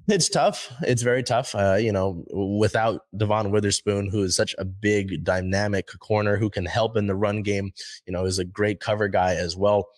it's 0.07 0.29
tough. 0.29 0.71
It's 0.83 1.01
very 1.01 1.21
tough. 1.21 1.53
Uh, 1.53 1.75
you 1.75 1.91
know, 1.91 2.23
without 2.31 3.01
Devon 3.17 3.51
Witherspoon, 3.51 4.09
who 4.09 4.23
is 4.23 4.35
such 4.37 4.55
a 4.57 4.63
big, 4.63 5.23
dynamic 5.25 5.89
corner 5.99 6.37
who 6.37 6.49
can 6.49 6.65
help 6.65 6.95
in 6.95 7.07
the 7.07 7.15
run 7.15 7.43
game, 7.43 7.71
you 8.05 8.13
know, 8.13 8.23
is 8.23 8.39
a 8.39 8.45
great 8.45 8.79
cover 8.79 9.09
guy 9.09 9.35
as 9.35 9.57
well. 9.57 9.89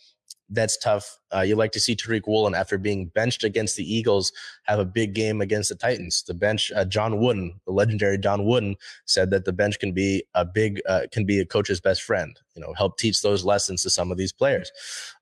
That's 0.50 0.78
tough. 0.78 1.20
Uh, 1.34 1.42
you 1.42 1.56
like 1.56 1.72
to 1.74 1.80
see 1.80 1.96
Tariq 1.96 2.28
Woolen 2.28 2.56
after 2.56 2.78
being 2.78 3.06
benched 3.08 3.44
against 3.44 3.76
the 3.76 3.84
Eagles 3.84 4.32
have 4.64 4.80
a 4.80 4.86
big 4.86 5.14
game 5.14 5.42
against 5.42 5.70
the 5.70 5.76
Titans. 5.76 6.24
The 6.24 6.34
bench, 6.34 6.72
uh, 6.76 6.86
John 6.86 7.20
Wooden, 7.20 7.60
the 7.66 7.72
legendary 7.72 8.18
John 8.18 8.46
Wooden, 8.46 8.76
said 9.06 9.30
that 9.30 9.46
the 9.46 9.54
bench 9.54 9.80
can 9.80 9.92
be 9.92 10.24
a 10.34 10.44
big, 10.44 10.82
uh, 10.90 11.02
can 11.12 11.26
be 11.26 11.40
a 11.40 11.46
coach's 11.46 11.80
best 11.80 12.02
friend. 12.02 12.40
You 12.56 12.62
know, 12.62 12.74
help 12.74 12.98
teach 12.98 13.22
those 13.22 13.46
lessons 13.46 13.84
to 13.84 13.90
some 13.90 14.12
of 14.12 14.18
these 14.18 14.32
players. 14.32 14.72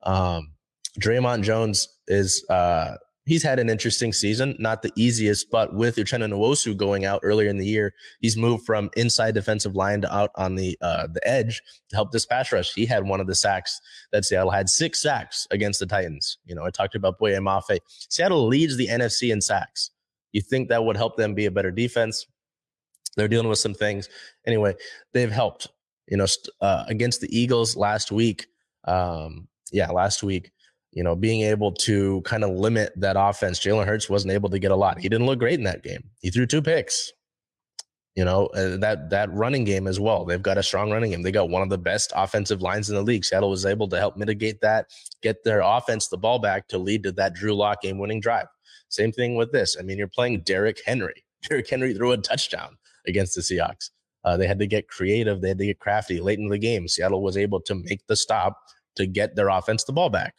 Um, 0.03 0.53
Dre'Mont 1.00 1.43
Jones 1.43 1.89
is 2.07 2.46
uh, 2.50 2.96
he's 3.27 3.43
had 3.43 3.60
an 3.60 3.69
interesting 3.69 4.13
season, 4.13 4.55
not 4.57 4.81
the 4.81 4.91
easiest, 4.96 5.51
but 5.51 5.74
with 5.74 5.98
Uchenna 5.98 6.31
Nwosu 6.31 6.75
going 6.75 7.05
out 7.05 7.19
earlier 7.24 7.50
in 7.50 7.57
the 7.57 7.65
year, 7.65 7.93
he's 8.22 8.38
moved 8.38 8.65
from 8.65 8.89
inside 8.96 9.34
defensive 9.36 9.75
line 9.75 10.01
to 10.01 10.15
out 10.15 10.31
on 10.36 10.55
the 10.55 10.77
uh, 10.81 11.07
the 11.07 11.25
edge 11.27 11.62
to 11.89 11.96
help 11.96 12.12
this 12.12 12.25
pass 12.25 12.51
rush. 12.51 12.74
He 12.74 12.86
had 12.86 13.05
one 13.05 13.19
of 13.19 13.27
the 13.27 13.36
sacks 13.36 13.79
that 14.12 14.25
Seattle 14.25 14.50
had 14.50 14.69
six 14.69 15.01
sacks 15.01 15.46
against 15.51 15.79
the 15.79 15.86
Titans. 15.86 16.38
You 16.46 16.55
know, 16.55 16.65
I 16.65 16.72
talked 16.72 16.96
about 16.96 17.19
Boye 17.19 17.34
Mafe. 17.34 17.79
Seattle 18.10 18.48
leads 18.48 18.77
the 18.77 18.88
NFC 18.88 19.31
in 19.31 19.41
sacks. 19.41 19.91
You 20.31 20.41
think 20.41 20.69
that 20.69 20.84
would 20.84 20.98
help 20.98 21.17
them 21.17 21.36
be 21.36 21.46
a 21.46 21.51
better 21.51 21.72
defense? 21.72 22.25
They're 23.17 23.27
dealing 23.27 23.50
with 23.50 23.60
some 23.60 23.74
things. 23.74 24.10
Anyway, 24.46 24.75
they've 25.13 25.31
helped. 25.31 25.67
You 26.07 26.15
know, 26.15 26.25
uh, 26.62 26.86
against 26.88 27.19
the 27.19 27.38
Eagles 27.38 27.75
last 27.75 28.13
week. 28.13 28.48
Um, 28.86 29.50
yeah, 29.74 29.89
last 29.89 30.24
week 30.24 30.51
you 30.98 31.04
know, 31.04 31.16
being 31.16 31.42
able 31.42 31.72
to 31.72 32.22
kind 32.22 32.44
of 32.44 32.50
limit 32.50 32.92
that 32.96 33.16
offense. 33.20 33.60
Jalen 33.60 33.86
Hurts 33.86 34.10
wasn't 34.10 34.34
able 34.34 34.50
to 34.50 34.58
get 34.58 34.72
a 34.72 34.75
lot. 34.75 34.98
He 34.98 35.08
didn't 35.08 35.27
look 35.27 35.38
great 35.38 35.60
in 35.60 35.63
that 35.66 35.84
game. 35.84 36.04
He 36.22 36.32
threw 36.32 36.48
two 36.48 36.60
picks. 36.60 37.13
You 38.16 38.25
know, 38.25 38.48
uh, 38.48 38.77
that 38.77 39.12
that 39.12 39.32
running 39.32 39.63
game 39.63 39.86
as 39.86 40.00
well. 40.00 40.25
They've 40.25 40.42
got 40.42 40.58
a 40.58 40.63
strong 40.63 40.89
running 40.89 41.12
game. 41.12 41.22
They 41.22 41.32
got 41.32 41.51
one 41.51 41.62
of 41.62 41.70
the 41.70 41.77
best 41.77 42.12
offensive 42.16 42.63
lines 42.63 42.89
in 42.89 42.96
the 42.96 43.04
league. 43.04 43.25
Seattle 43.25 43.51
was 43.51 43.63
able 43.63 43.88
to 43.89 44.00
help 44.00 44.18
mitigate 44.18 44.60
that, 44.62 44.88
get 45.22 45.44
their 45.44 45.60
offense 45.60 46.08
the 46.08 46.18
ball 46.18 46.39
back 46.39 46.68
to 46.70 46.80
lead 46.80 47.04
to 47.04 47.12
that 47.12 47.36
Drew 47.36 47.54
Lock 47.54 47.84
game 47.84 48.00
winning 48.00 48.20
drive. 48.20 48.48
Same 48.89 49.12
thing 49.12 49.36
with 49.36 49.51
this. 49.51 49.77
I 49.80 49.84
mean, 49.84 50.00
you're 50.00 50.08
playing 50.08 50.42
Derrick 50.42 50.80
Henry. 50.84 51.24
Derrick 51.48 51.70
Henry 51.70 51.94
threw 51.94 52.13
a 52.13 52.18
touchdown 52.18 52.75
against 53.06 53.36
the 53.36 53.42
Seahawks. 53.42 53.92
Uh, 54.24 54.36
they 54.36 54.48
had 54.48 54.58
to 54.58 54.66
get 54.66 54.88
creative. 54.88 55.42
They 55.42 55.50
had 55.50 55.60
to 55.60 55.68
get 55.68 55.77
crafty 55.77 56.20
late 56.20 56.39
in 56.39 56.48
the 56.48 56.58
game. 56.58 56.88
Seattle 56.88 57.22
was 57.22 57.38
able 57.38 57.62
to 57.62 57.75
make 57.75 58.01
the 58.08 58.16
stop 58.16 58.58
to 58.96 59.06
get 59.06 59.36
their 59.36 59.50
offense 59.50 59.84
the 59.84 59.94
ball 59.94 60.10
back. 60.10 60.34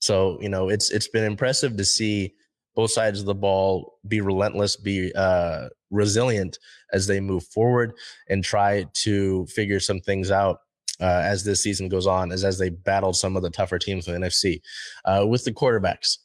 So 0.00 0.38
you 0.40 0.48
know, 0.48 0.68
it's 0.68 0.90
it's 0.90 1.08
been 1.08 1.24
impressive 1.24 1.76
to 1.76 1.84
see 1.84 2.34
both 2.74 2.90
sides 2.90 3.20
of 3.20 3.26
the 3.26 3.34
ball 3.34 3.98
be 4.06 4.20
relentless, 4.20 4.76
be 4.76 5.12
uh, 5.14 5.68
resilient 5.90 6.58
as 6.92 7.06
they 7.06 7.20
move 7.20 7.44
forward 7.46 7.92
and 8.28 8.44
try 8.44 8.86
to 8.94 9.46
figure 9.46 9.80
some 9.80 10.00
things 10.00 10.30
out 10.30 10.60
uh, 11.00 11.22
as 11.24 11.44
this 11.44 11.62
season 11.62 11.88
goes 11.88 12.06
on, 12.06 12.32
as 12.32 12.44
as 12.44 12.58
they 12.58 12.70
battled 12.70 13.16
some 13.16 13.36
of 13.36 13.42
the 13.42 13.50
tougher 13.50 13.78
teams 13.78 14.06
in 14.06 14.20
the 14.20 14.26
NFC. 14.26 14.60
Uh, 15.04 15.26
with 15.26 15.44
the 15.44 15.52
quarterbacks, 15.52 16.18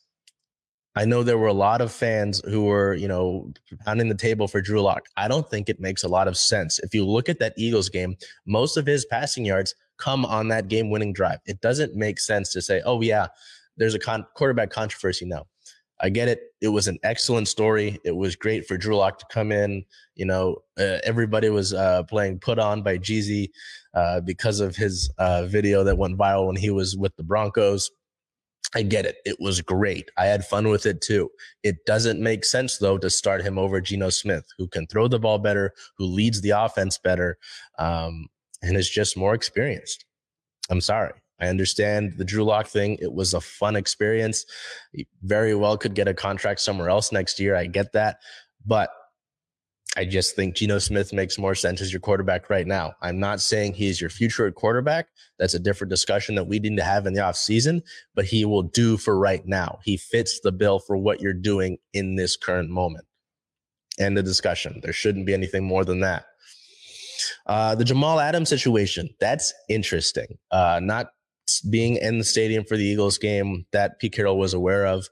I 0.96 1.06
know 1.06 1.24
there 1.24 1.40
were 1.40 1.48
a 1.48 1.54
lot 1.54 1.82
of 1.82 1.92
fans 1.92 2.42
who 2.46 2.66
were, 2.66 2.94
you 2.94 3.08
know, 3.08 3.52
pounding 3.84 4.10
the 4.10 4.16
table 4.16 4.48
for 4.48 4.62
Drew 4.62 4.82
Lock. 4.82 5.06
I 5.18 5.28
don't 5.28 5.50
think 5.50 5.70
it 5.70 5.80
makes 5.80 6.04
a 6.04 6.08
lot 6.08 6.28
of 6.28 6.38
sense. 6.38 6.80
If 6.80 6.94
you 6.94 7.06
look 7.06 7.30
at 7.30 7.40
that 7.40 7.54
Eagles 7.58 7.90
game, 7.90 8.16
most 8.46 8.78
of 8.78 8.86
his 8.86 9.06
passing 9.06 9.46
yards 9.46 9.74
come 9.98 10.24
on 10.24 10.50
that 10.50 10.68
game 10.68 10.92
winning 10.92 11.14
drive. 11.14 11.40
It 11.46 11.62
doesn't 11.62 11.96
make 11.96 12.20
sense 12.20 12.54
to 12.54 12.62
say, 12.62 12.82
oh, 12.86 13.02
yeah, 13.02 13.28
there's 13.78 13.96
a 13.96 14.00
con- 14.00 14.26
quarterback 14.36 14.70
controversy 14.70 15.26
now. 15.26 15.46
I 16.02 16.10
get 16.10 16.28
it. 16.28 16.42
It 16.60 16.68
was 16.68 16.88
an 16.88 16.98
excellent 17.04 17.48
story. 17.48 18.00
It 18.04 18.16
was 18.16 18.36
great 18.36 18.68
for 18.68 18.78
Drew 18.78 18.98
Lock 18.98 19.20
to 19.20 19.26
come 19.32 19.52
in. 19.52 19.86
You 20.16 20.26
know, 20.26 20.58
uh, 20.78 20.98
everybody 21.04 21.50
was 21.50 21.74
uh, 21.74 22.04
playing 22.04 22.40
"Put 22.40 22.60
On" 22.60 22.82
by 22.84 22.98
Jeezy 22.98 23.50
uh, 23.94 24.20
because 24.22 24.60
of 24.60 24.76
his 24.76 25.10
uh, 25.18 25.46
video 25.46 25.84
that 25.84 25.98
went 25.98 26.18
viral 26.18 26.48
when 26.48 26.56
he 26.56 26.72
was 26.72 26.98
with 26.98 27.16
the 27.16 27.24
Broncos. 27.24 27.90
I 28.76 28.82
get 28.82 29.06
it. 29.06 29.18
It 29.24 29.38
was 29.40 29.62
great. 29.62 30.10
I 30.18 30.26
had 30.26 30.46
fun 30.46 30.68
with 30.68 30.86
it 30.86 31.00
too. 31.00 31.30
It 31.62 31.86
doesn't 31.86 32.20
make 32.20 32.44
sense 32.44 32.80
though 32.80 32.98
to 32.98 33.10
start 33.10 33.44
him 33.44 33.58
over 33.58 33.80
Geno 33.80 34.10
Smith, 34.10 34.46
who 34.58 34.68
can 34.68 34.88
throw 34.88 35.08
the 35.08 35.20
ball 35.20 35.38
better, 35.38 35.74
who 35.98 36.06
leads 36.06 36.42
the 36.42 36.52
offense 36.52 36.98
better, 36.98 37.38
um, 37.78 38.28
and 38.62 38.76
is 38.76 38.90
just 38.90 39.16
more 39.16 39.36
experienced. 39.36 40.06
I'm 40.70 40.82
sorry. 40.82 41.14
I 41.44 41.50
understand 41.50 42.14
the 42.18 42.24
Drew 42.24 42.46
Lock 42.46 42.68
thing. 42.68 42.98
It 43.02 43.14
was 43.14 43.34
a 43.34 43.42
fun 43.42 43.76
experience. 43.76 44.46
He 44.94 45.08
very 45.24 45.54
well 45.54 45.78
could 45.78 45.94
get 45.94 46.08
a 46.08 46.14
contract 46.14 46.62
somewhere 46.62 46.90
else 46.90 47.12
next 47.12 47.40
year. 47.40 47.56
I 47.56 47.66
get 47.66 47.92
that. 47.94 48.20
But 48.66 48.90
I 49.98 50.06
just 50.06 50.36
think 50.36 50.56
Geno 50.56 50.80
Smith 50.80 51.12
makes 51.12 51.38
more 51.38 51.54
sense 51.54 51.82
as 51.82 51.92
your 51.92 52.00
quarterback 52.00 52.50
right 52.50 52.66
now. 52.66 52.94
I'm 53.02 53.20
not 53.20 53.42
saying 53.42 53.74
he's 53.74 54.00
your 54.00 54.10
future 54.10 54.50
quarterback. 54.52 55.08
That's 55.38 55.54
a 55.54 55.60
different 55.60 55.90
discussion 55.90 56.36
that 56.36 56.46
we 56.46 56.60
need 56.60 56.78
to 56.78 56.84
have 56.84 57.06
in 57.06 57.14
the 57.14 57.22
offseason, 57.22 57.82
but 58.16 58.26
he 58.26 58.46
will 58.46 58.64
do 58.64 58.96
for 58.96 59.20
right 59.20 59.46
now. 59.46 59.80
He 59.84 59.98
fits 59.98 60.40
the 60.40 60.52
bill 60.52 60.80
for 60.80 60.96
what 60.98 61.20
you're 61.20 61.34
doing 61.34 61.78
in 61.94 62.16
this 62.16 62.38
current 62.38 62.70
moment. 62.70 63.06
End 64.00 64.18
the 64.18 64.24
discussion. 64.24 64.80
There 64.82 64.94
shouldn't 64.94 65.26
be 65.26 65.34
anything 65.34 65.66
more 65.66 65.84
than 65.84 66.00
that. 66.00 66.26
Uh, 67.46 67.76
the 67.76 67.86
Jamal 67.86 68.20
Adams 68.20 68.50
situation, 68.50 69.10
that's 69.20 69.54
interesting. 69.70 70.38
Uh, 70.50 70.80
not 70.82 71.10
being 71.70 71.98
in 71.98 72.18
the 72.18 72.24
stadium 72.24 72.64
for 72.64 72.78
the 72.78 72.86
Eagles 72.86 73.18
game 73.18 73.66
that 73.72 74.00
Pete 74.00 74.14
Carroll 74.14 74.38
was 74.38 74.54
aware 74.54 74.86
of. 74.86 75.08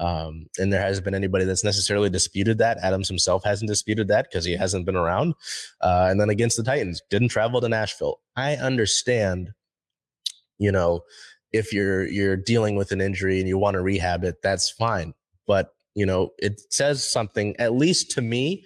Um, 0.00 0.46
and 0.58 0.72
there 0.72 0.80
hasn't 0.80 1.04
been 1.04 1.14
anybody 1.14 1.44
that's 1.44 1.64
necessarily 1.64 2.10
disputed 2.10 2.58
that. 2.58 2.78
Adams 2.78 3.08
himself 3.08 3.44
hasn't 3.44 3.68
disputed 3.68 4.08
that 4.08 4.26
because 4.28 4.44
he 4.44 4.56
hasn't 4.56 4.86
been 4.86 4.96
around. 4.96 5.34
Uh, 5.80 6.08
and 6.10 6.20
then 6.20 6.30
against 6.30 6.56
the 6.56 6.64
Titans, 6.64 7.02
didn't 7.10 7.28
travel 7.28 7.60
to 7.60 7.68
Nashville. 7.68 8.20
I 8.34 8.56
understand, 8.56 9.50
you 10.58 10.72
know, 10.72 11.02
if 11.52 11.72
you're 11.72 12.06
you're 12.08 12.36
dealing 12.36 12.74
with 12.74 12.90
an 12.90 13.00
injury 13.00 13.38
and 13.38 13.48
you 13.48 13.56
want 13.56 13.74
to 13.74 13.82
rehab 13.82 14.24
it, 14.24 14.42
that's 14.42 14.70
fine. 14.70 15.14
But 15.46 15.70
you 15.94 16.04
know, 16.04 16.30
it 16.38 16.60
says 16.70 17.08
something, 17.08 17.54
at 17.60 17.74
least 17.74 18.10
to 18.12 18.22
me, 18.22 18.64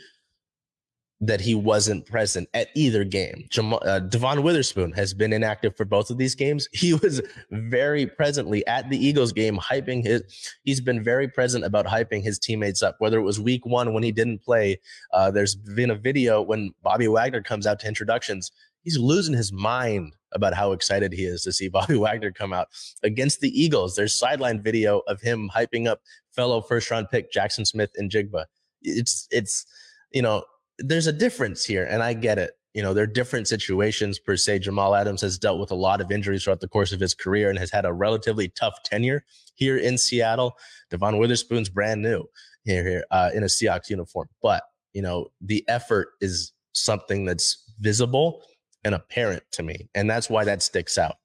that 1.21 1.41
he 1.41 1.55
wasn't 1.55 2.07
present 2.07 2.49
at 2.55 2.69
either 2.77 3.03
game. 3.03 3.49
Uh, 3.59 3.99
Devon 3.99 4.43
Witherspoon 4.43 4.93
has 4.93 5.13
been 5.13 5.33
inactive 5.33 5.77
for 5.77 5.85
both 5.85 6.11
of 6.11 6.19
these 6.19 6.35
games. 6.35 6.69
He 6.79 6.95
was 6.95 7.21
very 7.51 8.07
presently 8.07 8.65
at 8.67 8.89
the 8.89 8.97
Eagles 8.97 9.33
game, 9.33 9.59
hyping 9.59 10.05
his. 10.05 10.23
He's 10.63 10.81
been 10.81 11.03
very 11.03 11.27
present 11.27 11.65
about 11.65 11.87
hyping 11.87 12.23
his 12.23 12.39
teammates 12.39 12.83
up. 12.83 12.97
Whether 12.99 13.19
it 13.19 13.25
was 13.25 13.41
Week 13.41 13.67
One 13.67 13.93
when 13.95 14.05
he 14.05 14.13
didn't 14.13 14.43
play, 14.43 14.81
uh, 15.13 15.31
there's 15.33 15.57
been 15.57 15.91
a 15.91 15.97
video 15.97 16.41
when 16.41 16.73
Bobby 16.83 17.09
Wagner 17.09 17.43
comes 17.43 17.67
out 17.67 17.81
to 17.81 17.89
introductions. 17.89 18.53
He's 18.85 18.97
losing 18.97 19.35
his 19.35 19.53
mind 19.53 20.15
about 20.33 20.55
how 20.55 20.73
excited 20.73 21.13
he 21.13 21.25
is 21.25 21.43
to 21.43 21.53
see 21.53 21.69
Bobby 21.79 21.97
Wagner 21.97 22.31
come 22.31 22.53
out 22.53 22.69
against 23.03 23.41
the 23.41 23.51
Eagles. 23.61 23.97
There's 23.97 24.15
sideline 24.15 24.63
video 24.63 25.01
of 25.09 25.21
him 25.21 25.51
hyping 25.55 25.89
up 25.89 26.01
fellow 26.31 26.61
first 26.61 26.91
round 26.93 27.09
pick 27.11 27.33
Jackson 27.33 27.65
Smith-Njigba. 27.65 28.45
It's 28.83 29.27
it's 29.33 29.67
you 30.13 30.23
know 30.23 30.45
there's 30.79 31.07
a 31.07 31.13
difference 31.13 31.65
here, 31.65 31.85
and 31.85 32.03
I 32.03 32.15
get 32.15 32.39
it. 32.39 32.53
You 32.75 32.83
know, 32.83 32.95
there 32.95 33.05
are 33.05 33.09
different 33.09 33.49
situations 33.49 34.19
per 34.19 34.37
se. 34.37 34.61
Jamal 34.61 34.95
Adams 34.95 35.21
has 35.23 35.39
dealt 35.39 35.59
with 35.59 35.71
a 35.71 35.75
lot 35.75 36.01
of 36.01 36.13
injuries 36.13 36.45
throughout 36.45 36.61
the 36.61 36.69
course 36.69 36.93
of 36.93 37.01
his 37.01 37.15
career 37.15 37.51
and 37.51 37.59
has 37.59 37.71
had 37.71 37.85
a 37.85 37.93
relatively 37.93 38.49
tough 38.49 38.83
tenure 38.85 39.25
here 39.57 39.77
in 39.77 39.99
Seattle. 39.99 40.57
Devon 40.91 41.19
Witherspoon's 41.19 41.69
brand 41.69 42.03
new 42.03 42.25
here, 42.65 42.87
here 42.87 43.05
uh, 43.11 43.31
in 43.35 43.43
a 43.43 43.47
Seahawks 43.47 43.91
uniform, 43.91 44.29
but 44.43 44.63
you 44.93 45.03
know, 45.03 45.29
the 45.41 45.65
effort 45.69 46.09
is 46.21 46.53
something 46.73 47.25
that's 47.25 47.65
visible 47.81 48.43
and 48.85 48.95
apparent 48.95 49.43
to 49.53 49.63
me, 49.63 49.89
and 49.95 50.09
that's 50.09 50.31
why 50.31 50.45
that 50.45 50.63
sticks 50.63 50.99
out. 50.99 51.17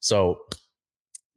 So 0.00 0.40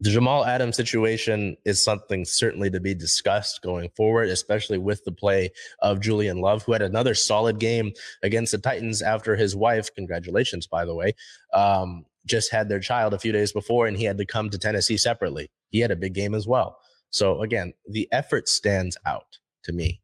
the 0.01 0.09
Jamal 0.09 0.45
Adams 0.45 0.75
situation 0.75 1.55
is 1.63 1.83
something 1.83 2.25
certainly 2.25 2.69
to 2.69 2.79
be 2.79 2.93
discussed 2.93 3.61
going 3.61 3.89
forward, 3.95 4.29
especially 4.29 4.77
with 4.77 5.03
the 5.05 5.11
play 5.11 5.51
of 5.79 6.01
Julian 6.01 6.41
Love, 6.41 6.63
who 6.63 6.73
had 6.73 6.81
another 6.81 7.13
solid 7.15 7.59
game 7.59 7.93
against 8.21 8.51
the 8.51 8.57
Titans 8.57 9.01
after 9.01 9.35
his 9.35 9.55
wife, 9.55 9.93
congratulations, 9.95 10.67
by 10.67 10.83
the 10.83 10.93
way, 10.93 11.13
um, 11.53 12.05
just 12.25 12.51
had 12.51 12.67
their 12.67 12.79
child 12.79 13.13
a 13.13 13.19
few 13.19 13.31
days 13.31 13.53
before 13.53 13.87
and 13.87 13.95
he 13.95 14.03
had 14.03 14.17
to 14.17 14.25
come 14.25 14.49
to 14.49 14.57
Tennessee 14.57 14.97
separately. 14.97 15.49
He 15.69 15.79
had 15.79 15.91
a 15.91 15.95
big 15.95 16.13
game 16.13 16.35
as 16.35 16.45
well. 16.45 16.77
So, 17.09 17.41
again, 17.41 17.73
the 17.87 18.09
effort 18.11 18.49
stands 18.49 18.97
out 19.05 19.37
to 19.63 19.71
me. 19.71 20.01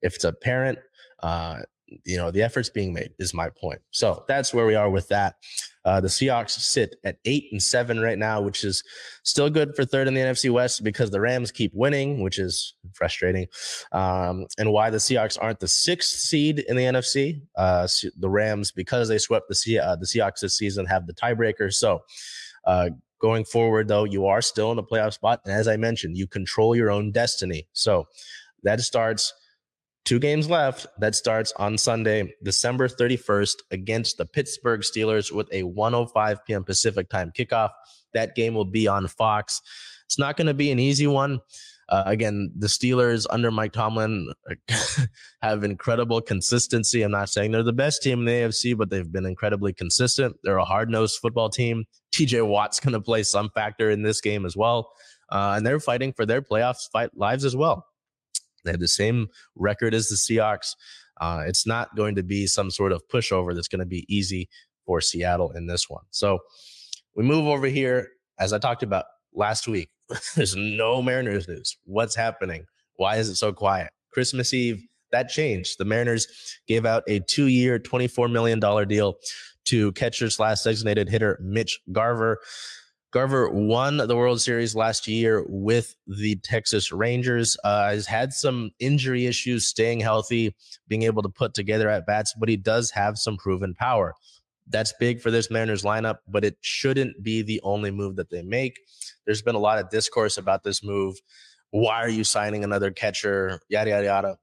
If 0.00 0.16
it's 0.16 0.24
a 0.24 0.32
parent, 0.32 0.80
uh, 1.22 1.60
you 2.04 2.16
know, 2.16 2.30
the 2.30 2.42
efforts 2.42 2.68
being 2.68 2.92
made 2.92 3.12
is 3.18 3.34
my 3.34 3.50
point. 3.50 3.80
So 3.90 4.24
that's 4.26 4.52
where 4.52 4.66
we 4.66 4.74
are 4.74 4.90
with 4.90 5.08
that. 5.08 5.36
Uh, 5.84 6.00
the 6.00 6.08
Seahawks 6.08 6.50
sit 6.50 6.96
at 7.04 7.18
eight 7.24 7.48
and 7.50 7.62
seven 7.62 8.00
right 8.00 8.18
now, 8.18 8.40
which 8.40 8.64
is 8.64 8.84
still 9.24 9.50
good 9.50 9.74
for 9.74 9.84
third 9.84 10.08
in 10.08 10.14
the 10.14 10.20
NFC 10.20 10.50
West 10.50 10.84
because 10.84 11.10
the 11.10 11.20
Rams 11.20 11.50
keep 11.50 11.72
winning, 11.74 12.22
which 12.22 12.38
is 12.38 12.74
frustrating. 12.92 13.46
Um, 13.92 14.46
and 14.58 14.72
why 14.72 14.90
the 14.90 14.98
Seahawks 14.98 15.38
aren't 15.40 15.60
the 15.60 15.68
sixth 15.68 16.18
seed 16.18 16.60
in 16.60 16.76
the 16.76 16.84
NFC. 16.84 17.42
Uh, 17.56 17.88
the 18.18 18.30
Rams, 18.30 18.70
because 18.70 19.08
they 19.08 19.18
swept 19.18 19.48
the, 19.48 19.54
Se- 19.54 19.78
uh, 19.78 19.96
the 19.96 20.06
Seahawks 20.06 20.40
this 20.40 20.56
season, 20.56 20.86
have 20.86 21.06
the 21.06 21.14
tiebreaker. 21.14 21.72
So, 21.72 22.02
uh, 22.64 22.90
going 23.20 23.44
forward, 23.44 23.88
though, 23.88 24.04
you 24.04 24.26
are 24.26 24.42
still 24.42 24.70
in 24.70 24.76
the 24.76 24.82
playoff 24.82 25.14
spot. 25.14 25.40
And 25.44 25.54
as 25.54 25.68
I 25.68 25.76
mentioned, 25.76 26.16
you 26.16 26.26
control 26.26 26.76
your 26.76 26.90
own 26.90 27.12
destiny. 27.12 27.66
So 27.72 28.06
that 28.64 28.80
starts 28.80 29.32
two 30.04 30.18
games 30.18 30.48
left. 30.48 30.86
That 30.98 31.14
starts 31.14 31.52
on 31.56 31.78
Sunday, 31.78 32.34
December 32.42 32.88
31st 32.88 33.54
against 33.70 34.18
the 34.18 34.26
Pittsburgh 34.26 34.80
Steelers 34.80 35.32
with 35.32 35.48
a 35.52 35.62
105 35.62 36.44
p.m. 36.44 36.64
Pacific 36.64 37.08
time 37.08 37.32
kickoff. 37.36 37.70
That 38.14 38.34
game 38.34 38.54
will 38.54 38.64
be 38.64 38.86
on 38.86 39.08
Fox. 39.08 39.60
It's 40.06 40.18
not 40.18 40.36
going 40.36 40.46
to 40.46 40.54
be 40.54 40.70
an 40.70 40.78
easy 40.78 41.06
one. 41.06 41.40
Uh, 41.88 42.04
again, 42.06 42.50
the 42.56 42.68
Steelers 42.68 43.26
under 43.28 43.50
Mike 43.50 43.72
Tomlin 43.72 44.32
have 45.42 45.64
incredible 45.64 46.20
consistency. 46.20 47.02
I'm 47.02 47.10
not 47.10 47.28
saying 47.28 47.52
they're 47.52 47.62
the 47.62 47.72
best 47.72 48.02
team 48.02 48.20
in 48.20 48.24
the 48.24 48.32
AFC, 48.32 48.76
but 48.76 48.88
they've 48.88 49.10
been 49.10 49.26
incredibly 49.26 49.72
consistent. 49.72 50.36
They're 50.42 50.58
a 50.58 50.64
hard 50.64 50.90
nosed 50.90 51.18
football 51.20 51.50
team. 51.50 51.84
TJ 52.14 52.46
Watt's 52.46 52.80
going 52.80 52.94
to 52.94 53.00
play 53.00 53.22
some 53.22 53.50
factor 53.50 53.90
in 53.90 54.02
this 54.02 54.20
game 54.20 54.46
as 54.46 54.56
well. 54.56 54.90
Uh, 55.30 55.54
and 55.56 55.66
they're 55.66 55.80
fighting 55.80 56.12
for 56.12 56.24
their 56.24 56.40
playoffs 56.40 56.90
fight 56.90 57.10
lives 57.16 57.44
as 57.44 57.56
well. 57.56 57.86
They 58.64 58.70
have 58.70 58.80
the 58.80 58.88
same 58.88 59.28
record 59.54 59.94
as 59.94 60.08
the 60.08 60.16
Seahawks. 60.16 60.74
Uh, 61.20 61.42
it's 61.46 61.66
not 61.66 61.94
going 61.96 62.14
to 62.16 62.22
be 62.22 62.46
some 62.46 62.70
sort 62.70 62.92
of 62.92 63.02
pushover 63.08 63.54
that's 63.54 63.68
going 63.68 63.80
to 63.80 63.86
be 63.86 64.06
easy 64.08 64.48
for 64.86 65.00
Seattle 65.00 65.52
in 65.52 65.66
this 65.66 65.88
one. 65.88 66.04
So 66.10 66.40
we 67.14 67.24
move 67.24 67.46
over 67.46 67.66
here, 67.66 68.08
as 68.38 68.52
I 68.52 68.58
talked 68.58 68.82
about 68.82 69.04
last 69.34 69.68
week. 69.68 69.90
There's 70.36 70.56
no 70.56 71.02
Mariners 71.02 71.48
news. 71.48 71.76
What's 71.84 72.14
happening? 72.14 72.66
Why 72.96 73.16
is 73.16 73.28
it 73.28 73.36
so 73.36 73.52
quiet? 73.52 73.90
Christmas 74.12 74.52
Eve, 74.52 74.82
that 75.10 75.28
changed. 75.28 75.78
The 75.78 75.84
Mariners 75.84 76.26
gave 76.66 76.84
out 76.84 77.02
a 77.06 77.20
two 77.20 77.46
year, 77.46 77.78
$24 77.78 78.30
million 78.30 78.60
deal 78.88 79.16
to 79.66 79.92
catcher 79.92 80.28
slash 80.30 80.62
designated 80.62 81.08
hitter 81.08 81.38
Mitch 81.42 81.80
Garver. 81.92 82.38
Garver 83.12 83.50
won 83.50 83.98
the 83.98 84.16
World 84.16 84.40
Series 84.40 84.74
last 84.74 85.06
year 85.06 85.44
with 85.46 85.94
the 86.06 86.36
Texas 86.36 86.90
Rangers. 86.90 87.58
Uh, 87.62 87.90
has 87.90 88.06
had 88.06 88.32
some 88.32 88.70
injury 88.78 89.26
issues, 89.26 89.66
staying 89.66 90.00
healthy, 90.00 90.54
being 90.88 91.02
able 91.02 91.22
to 91.22 91.28
put 91.28 91.52
together 91.52 91.90
at 91.90 92.06
bats, 92.06 92.34
but 92.38 92.48
he 92.48 92.56
does 92.56 92.90
have 92.90 93.18
some 93.18 93.36
proven 93.36 93.74
power. 93.74 94.14
That's 94.66 94.94
big 94.98 95.20
for 95.20 95.30
this 95.30 95.50
Mariners 95.50 95.82
lineup, 95.82 96.18
but 96.26 96.42
it 96.42 96.56
shouldn't 96.62 97.22
be 97.22 97.42
the 97.42 97.60
only 97.62 97.90
move 97.90 98.16
that 98.16 98.30
they 98.30 98.40
make. 98.40 98.80
There's 99.26 99.42
been 99.42 99.56
a 99.56 99.60
lot 99.60 99.78
of 99.78 99.90
discourse 99.90 100.38
about 100.38 100.64
this 100.64 100.82
move. 100.82 101.20
Why 101.70 101.96
are 101.96 102.08
you 102.08 102.24
signing 102.24 102.64
another 102.64 102.90
catcher? 102.90 103.60
Yada 103.68 103.90
yada 103.90 104.06
yada. 104.06 104.38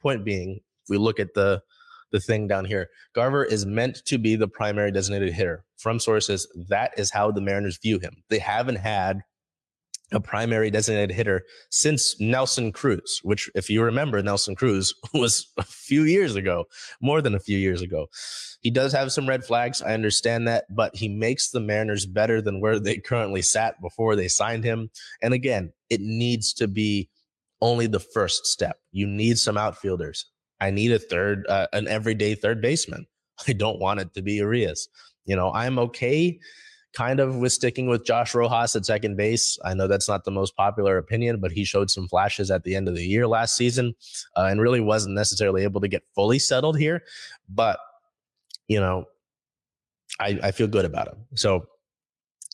Point 0.00 0.24
being, 0.24 0.60
if 0.84 0.88
we 0.88 0.98
look 0.98 1.18
at 1.18 1.34
the 1.34 1.62
the 2.14 2.20
thing 2.20 2.46
down 2.46 2.64
here. 2.64 2.88
Garver 3.12 3.44
is 3.44 3.66
meant 3.66 4.04
to 4.06 4.18
be 4.18 4.36
the 4.36 4.46
primary 4.46 4.92
designated 4.92 5.34
hitter. 5.34 5.64
From 5.78 5.98
sources, 5.98 6.46
that 6.68 6.92
is 6.96 7.10
how 7.10 7.32
the 7.32 7.40
Mariners 7.40 7.76
view 7.82 7.98
him. 7.98 8.22
They 8.30 8.38
haven't 8.38 8.76
had 8.76 9.20
a 10.12 10.20
primary 10.20 10.70
designated 10.70 11.10
hitter 11.10 11.42
since 11.70 12.18
Nelson 12.20 12.70
Cruz, 12.70 13.20
which, 13.24 13.50
if 13.56 13.68
you 13.68 13.82
remember, 13.82 14.22
Nelson 14.22 14.54
Cruz 14.54 14.94
was 15.12 15.48
a 15.58 15.64
few 15.64 16.04
years 16.04 16.36
ago, 16.36 16.66
more 17.02 17.20
than 17.20 17.34
a 17.34 17.40
few 17.40 17.58
years 17.58 17.82
ago. 17.82 18.06
He 18.60 18.70
does 18.70 18.92
have 18.92 19.10
some 19.10 19.28
red 19.28 19.44
flags. 19.44 19.82
I 19.82 19.92
understand 19.92 20.46
that, 20.46 20.66
but 20.70 20.94
he 20.94 21.08
makes 21.08 21.50
the 21.50 21.60
Mariners 21.60 22.06
better 22.06 22.40
than 22.40 22.60
where 22.60 22.78
they 22.78 22.98
currently 22.98 23.42
sat 23.42 23.82
before 23.82 24.14
they 24.14 24.28
signed 24.28 24.62
him. 24.62 24.88
And 25.20 25.34
again, 25.34 25.72
it 25.90 26.00
needs 26.00 26.52
to 26.54 26.68
be 26.68 27.10
only 27.60 27.88
the 27.88 27.98
first 27.98 28.46
step. 28.46 28.76
You 28.92 29.08
need 29.08 29.36
some 29.36 29.58
outfielders. 29.58 30.26
I 30.64 30.70
need 30.70 30.92
a 30.92 30.98
third, 30.98 31.46
uh, 31.48 31.66
an 31.74 31.86
everyday 31.88 32.34
third 32.34 32.62
baseman. 32.62 33.06
I 33.48 33.52
don't 33.52 33.78
want 33.78 34.00
it 34.00 34.14
to 34.14 34.22
be 34.22 34.34
Urias. 34.34 34.88
You 35.26 35.36
know, 35.36 35.52
I'm 35.52 35.78
okay 35.78 36.38
kind 36.94 37.18
of 37.20 37.36
with 37.36 37.52
sticking 37.52 37.88
with 37.88 38.04
Josh 38.04 38.34
Rojas 38.34 38.74
at 38.76 38.86
second 38.86 39.16
base. 39.16 39.58
I 39.64 39.74
know 39.74 39.88
that's 39.88 40.08
not 40.08 40.24
the 40.24 40.30
most 40.30 40.56
popular 40.56 40.96
opinion, 40.96 41.40
but 41.40 41.50
he 41.50 41.64
showed 41.64 41.90
some 41.90 42.08
flashes 42.08 42.50
at 42.50 42.62
the 42.62 42.76
end 42.76 42.88
of 42.88 42.94
the 42.94 43.04
year 43.04 43.26
last 43.26 43.56
season 43.56 43.94
uh, 44.36 44.44
and 44.44 44.60
really 44.60 44.80
wasn't 44.80 45.14
necessarily 45.14 45.64
able 45.64 45.80
to 45.80 45.88
get 45.88 46.04
fully 46.14 46.38
settled 46.38 46.78
here. 46.78 47.02
But, 47.48 47.78
you 48.68 48.80
know, 48.80 49.06
I, 50.20 50.38
I 50.42 50.50
feel 50.52 50.68
good 50.68 50.84
about 50.84 51.08
him. 51.08 51.18
So 51.34 51.66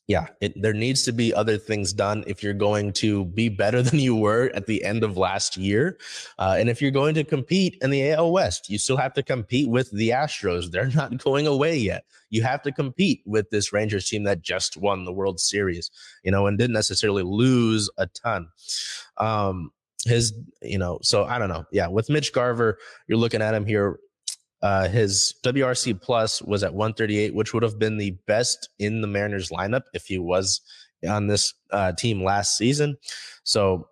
yeah, 0.06 0.26
it, 0.40 0.60
there 0.60 0.72
needs 0.72 1.04
to 1.04 1.12
be 1.12 1.32
other 1.32 1.56
things 1.56 1.92
done 1.92 2.24
if 2.26 2.42
you're 2.42 2.52
going 2.52 2.92
to 2.94 3.26
be 3.26 3.48
better 3.48 3.80
than 3.82 4.00
you 4.00 4.16
were 4.16 4.50
at 4.54 4.66
the 4.66 4.84
end 4.84 5.04
of 5.04 5.16
last 5.16 5.56
year. 5.56 5.98
Uh, 6.38 6.56
and 6.58 6.68
if 6.68 6.82
you're 6.82 6.90
going 6.90 7.14
to 7.14 7.24
compete 7.24 7.78
in 7.80 7.90
the 7.90 8.10
AL 8.10 8.32
West, 8.32 8.68
you 8.68 8.76
still 8.76 8.96
have 8.96 9.14
to 9.14 9.22
compete 9.22 9.68
with 9.68 9.90
the 9.92 10.10
Astros. 10.10 10.70
They're 10.70 10.86
not 10.94 11.18
going 11.18 11.46
away 11.46 11.76
yet. 11.76 12.04
You 12.30 12.42
have 12.42 12.62
to 12.62 12.72
compete 12.72 13.22
with 13.24 13.50
this 13.50 13.72
Rangers 13.72 14.08
team 14.08 14.24
that 14.24 14.42
just 14.42 14.76
won 14.76 15.04
the 15.04 15.12
World 15.12 15.38
Series, 15.38 15.90
you 16.24 16.30
know, 16.30 16.46
and 16.46 16.58
didn't 16.58 16.74
necessarily 16.74 17.22
lose 17.22 17.88
a 17.96 18.06
ton. 18.06 18.48
Um, 19.18 19.70
his, 20.06 20.32
you 20.62 20.78
know, 20.78 20.98
so 21.02 21.24
I 21.24 21.38
don't 21.38 21.50
know. 21.50 21.66
Yeah, 21.72 21.88
with 21.88 22.10
Mitch 22.10 22.32
Garver, 22.32 22.78
you're 23.06 23.18
looking 23.18 23.42
at 23.42 23.54
him 23.54 23.66
here 23.66 24.00
uh, 24.62 24.88
his 24.88 25.34
WRC 25.44 26.00
plus 26.00 26.42
was 26.42 26.62
at 26.62 26.74
138, 26.74 27.34
which 27.34 27.54
would 27.54 27.62
have 27.62 27.78
been 27.78 27.96
the 27.96 28.12
best 28.26 28.68
in 28.78 29.00
the 29.00 29.06
Mariners 29.06 29.50
lineup 29.50 29.82
if 29.94 30.06
he 30.06 30.18
was 30.18 30.60
on 31.08 31.26
this 31.26 31.54
uh, 31.70 31.92
team 31.92 32.22
last 32.22 32.56
season. 32.56 32.96
So, 33.42 33.88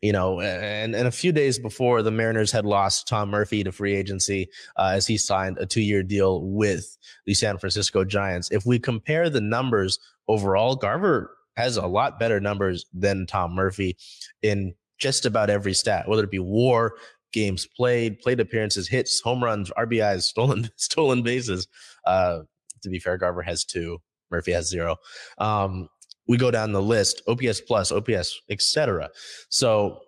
you 0.00 0.12
know, 0.12 0.40
and, 0.40 0.94
and 0.94 1.08
a 1.08 1.12
few 1.12 1.32
days 1.32 1.58
before 1.58 2.02
the 2.02 2.12
Mariners 2.12 2.52
had 2.52 2.64
lost 2.64 3.08
Tom 3.08 3.30
Murphy 3.30 3.64
to 3.64 3.72
free 3.72 3.96
agency 3.96 4.48
uh, 4.76 4.92
as 4.94 5.06
he 5.06 5.16
signed 5.16 5.58
a 5.58 5.66
two 5.66 5.80
year 5.80 6.04
deal 6.04 6.42
with 6.42 6.96
the 7.26 7.34
San 7.34 7.58
Francisco 7.58 8.04
Giants. 8.04 8.50
If 8.52 8.64
we 8.64 8.78
compare 8.78 9.28
the 9.28 9.40
numbers 9.40 9.98
overall, 10.28 10.76
Garver 10.76 11.36
has 11.56 11.76
a 11.76 11.86
lot 11.86 12.20
better 12.20 12.38
numbers 12.38 12.86
than 12.94 13.26
Tom 13.26 13.52
Murphy 13.52 13.96
in 14.42 14.74
just 14.98 15.26
about 15.26 15.50
every 15.50 15.74
stat, 15.74 16.08
whether 16.08 16.24
it 16.24 16.30
be 16.30 16.38
war, 16.38 16.94
games 17.32 17.66
played, 17.66 18.20
plate 18.20 18.40
appearances, 18.40 18.88
hits, 18.88 19.20
home 19.20 19.42
runs, 19.42 19.70
RBIs, 19.70 20.22
stolen 20.24 20.70
stolen 20.76 21.22
bases. 21.22 21.68
Uh, 22.04 22.40
to 22.82 22.88
be 22.88 22.98
fair, 22.98 23.18
Garver 23.18 23.42
has 23.42 23.64
two, 23.64 23.98
Murphy 24.30 24.52
has 24.52 24.68
zero. 24.68 24.96
Um, 25.38 25.88
we 26.26 26.36
go 26.36 26.50
down 26.50 26.72
the 26.72 26.82
list: 26.82 27.22
OPS 27.26 27.60
plus, 27.62 27.90
OPS, 27.90 28.40
etc. 28.50 29.10
So 29.48 30.00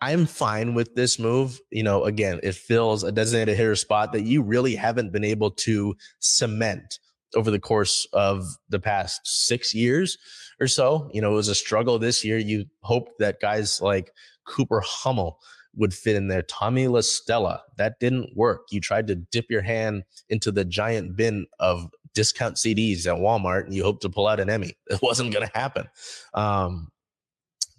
I'm 0.00 0.26
fine 0.26 0.74
with 0.74 0.94
this 0.96 1.18
move. 1.18 1.60
You 1.70 1.84
know, 1.84 2.04
again, 2.04 2.40
it 2.42 2.56
fills 2.56 3.04
a 3.04 3.12
designated 3.12 3.56
hitter 3.56 3.76
spot 3.76 4.12
that 4.12 4.22
you 4.22 4.42
really 4.42 4.74
haven't 4.74 5.12
been 5.12 5.24
able 5.24 5.52
to 5.52 5.94
cement 6.18 6.98
over 7.36 7.50
the 7.50 7.60
course 7.60 8.06
of 8.12 8.44
the 8.68 8.80
past 8.80 9.20
six 9.24 9.74
years 9.74 10.18
or 10.60 10.66
so. 10.66 11.08
You 11.14 11.22
know, 11.22 11.32
it 11.32 11.36
was 11.36 11.48
a 11.48 11.54
struggle 11.54 11.98
this 11.98 12.24
year. 12.24 12.38
You 12.38 12.66
hoped 12.82 13.18
that 13.20 13.40
guys 13.40 13.80
like 13.80 14.10
Cooper 14.44 14.82
Hummel 14.84 15.38
would 15.74 15.94
fit 15.94 16.16
in 16.16 16.28
there. 16.28 16.42
Tommy 16.42 16.86
La 16.86 17.00
Stella, 17.00 17.62
that 17.76 17.98
didn't 17.98 18.36
work. 18.36 18.66
You 18.70 18.80
tried 18.80 19.06
to 19.06 19.14
dip 19.14 19.46
your 19.48 19.62
hand 19.62 20.04
into 20.28 20.52
the 20.52 20.64
giant 20.64 21.16
bin 21.16 21.46
of 21.58 21.90
discount 22.14 22.56
CDs 22.56 23.06
at 23.06 23.18
Walmart 23.18 23.64
and 23.64 23.74
you 23.74 23.82
hope 23.82 24.00
to 24.00 24.10
pull 24.10 24.26
out 24.26 24.40
an 24.40 24.50
Emmy. 24.50 24.76
It 24.90 25.00
wasn't 25.02 25.32
going 25.32 25.46
to 25.46 25.58
happen. 25.58 25.88
Um, 26.34 26.88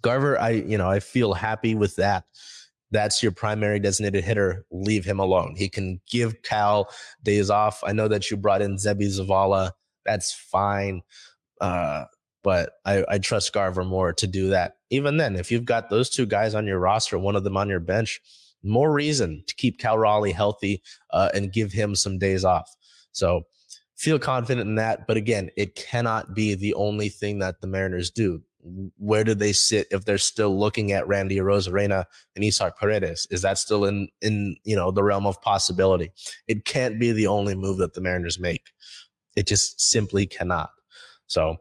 Garver, 0.02 0.38
I, 0.38 0.50
you 0.50 0.76
know, 0.76 0.90
I 0.90 1.00
feel 1.00 1.32
happy 1.32 1.74
with 1.74 1.96
that. 1.96 2.24
That's 2.90 3.22
your 3.22 3.32
primary 3.32 3.78
designated 3.78 4.24
hitter. 4.24 4.66
Leave 4.70 5.04
him 5.04 5.18
alone. 5.18 5.54
He 5.56 5.68
can 5.68 6.00
give 6.08 6.42
Cal 6.42 6.90
days 7.22 7.50
off. 7.50 7.82
I 7.84 7.92
know 7.92 8.08
that 8.08 8.30
you 8.30 8.36
brought 8.36 8.62
in 8.62 8.76
Seby 8.76 9.06
Zavala. 9.06 9.72
That's 10.04 10.32
fine. 10.32 11.02
Uh, 11.60 12.04
but 12.44 12.74
I, 12.84 13.04
I 13.08 13.18
trust 13.18 13.52
Garver 13.52 13.84
more 13.84 14.12
to 14.12 14.26
do 14.28 14.50
that. 14.50 14.76
Even 14.90 15.16
then, 15.16 15.34
if 15.34 15.50
you've 15.50 15.64
got 15.64 15.90
those 15.90 16.10
two 16.10 16.26
guys 16.26 16.54
on 16.54 16.66
your 16.66 16.78
roster, 16.78 17.18
one 17.18 17.34
of 17.34 17.42
them 17.42 17.56
on 17.56 17.70
your 17.70 17.80
bench, 17.80 18.20
more 18.62 18.92
reason 18.92 19.42
to 19.48 19.54
keep 19.56 19.80
Cal 19.80 19.98
Raleigh 19.98 20.30
healthy 20.30 20.82
uh, 21.10 21.30
and 21.34 21.52
give 21.52 21.72
him 21.72 21.96
some 21.96 22.18
days 22.18 22.44
off. 22.44 22.70
So 23.12 23.46
feel 23.96 24.18
confident 24.18 24.68
in 24.68 24.76
that. 24.76 25.06
But 25.06 25.16
again, 25.16 25.50
it 25.56 25.74
cannot 25.74 26.34
be 26.34 26.54
the 26.54 26.74
only 26.74 27.08
thing 27.08 27.38
that 27.40 27.60
the 27.60 27.66
Mariners 27.66 28.10
do. 28.10 28.42
Where 28.96 29.24
do 29.24 29.34
they 29.34 29.52
sit 29.52 29.88
if 29.90 30.04
they're 30.04 30.16
still 30.16 30.58
looking 30.58 30.92
at 30.92 31.06
Randy 31.06 31.36
Arozarena 31.36 32.04
and 32.36 32.44
Isaac 32.44 32.76
Paredes? 32.78 33.26
Is 33.30 33.42
that 33.42 33.58
still 33.58 33.84
in 33.84 34.08
in 34.22 34.56
you 34.64 34.74
know 34.74 34.90
the 34.90 35.02
realm 35.02 35.26
of 35.26 35.40
possibility? 35.42 36.12
It 36.48 36.64
can't 36.64 36.98
be 36.98 37.12
the 37.12 37.26
only 37.26 37.54
move 37.54 37.76
that 37.78 37.92
the 37.92 38.00
Mariners 38.00 38.38
make. 38.38 38.68
It 39.36 39.46
just 39.46 39.82
simply 39.82 40.26
cannot. 40.26 40.70
So 41.34 41.56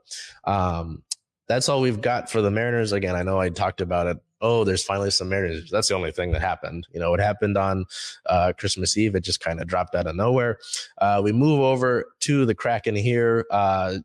um, 0.46 1.04
that's 1.48 1.68
all 1.68 1.82
we've 1.82 2.02
got 2.02 2.32
for 2.32 2.42
the 2.42 2.52
Mariners. 2.52 2.92
Again, 2.92 3.16
I 3.16 3.24
know 3.24 3.40
I 3.40 3.50
talked 3.50 3.82
about 3.82 4.08
it 4.08 4.18
oh, 4.44 4.66
there's 4.66 4.84
finally 4.84 5.10
some 5.10 5.30
Mariners. 5.30 5.72
That's 5.72 5.88
the 5.88 5.96
only 5.96 6.12
thing 6.12 6.32
that 6.34 6.42
happened. 6.42 6.86
You 6.94 7.00
know, 7.00 7.14
it 7.14 7.22
happened 7.22 7.58
on 7.58 7.86
uh, 8.26 8.52
Christmas 8.56 8.98
Eve. 8.98 9.16
It 9.16 9.24
just 9.24 9.40
kind 9.40 9.60
of 9.60 9.68
dropped 9.68 9.96
out 9.96 10.06
of 10.06 10.16
nowhere. 10.16 10.60
Uh, 11.00 11.22
we 11.24 11.32
move 11.32 11.62
over 11.62 12.06
to 12.20 12.46
the 12.46 12.54
Kraken 12.54 12.96
here. 12.96 13.46
Uh, 13.50 14.00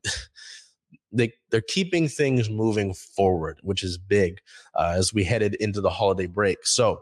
they 1.13 1.33
they're 1.51 1.61
keeping 1.61 2.07
things 2.07 2.49
moving 2.49 2.95
forward, 2.95 3.59
which 3.63 3.83
is 3.83 3.99
big 3.99 4.41
uh, 4.75 4.95
as 4.97 5.13
we 5.13 5.25
headed 5.25 5.55
into 5.57 5.81
the 5.81 5.91
holiday 5.91 6.27
break. 6.27 6.65
So 6.65 7.01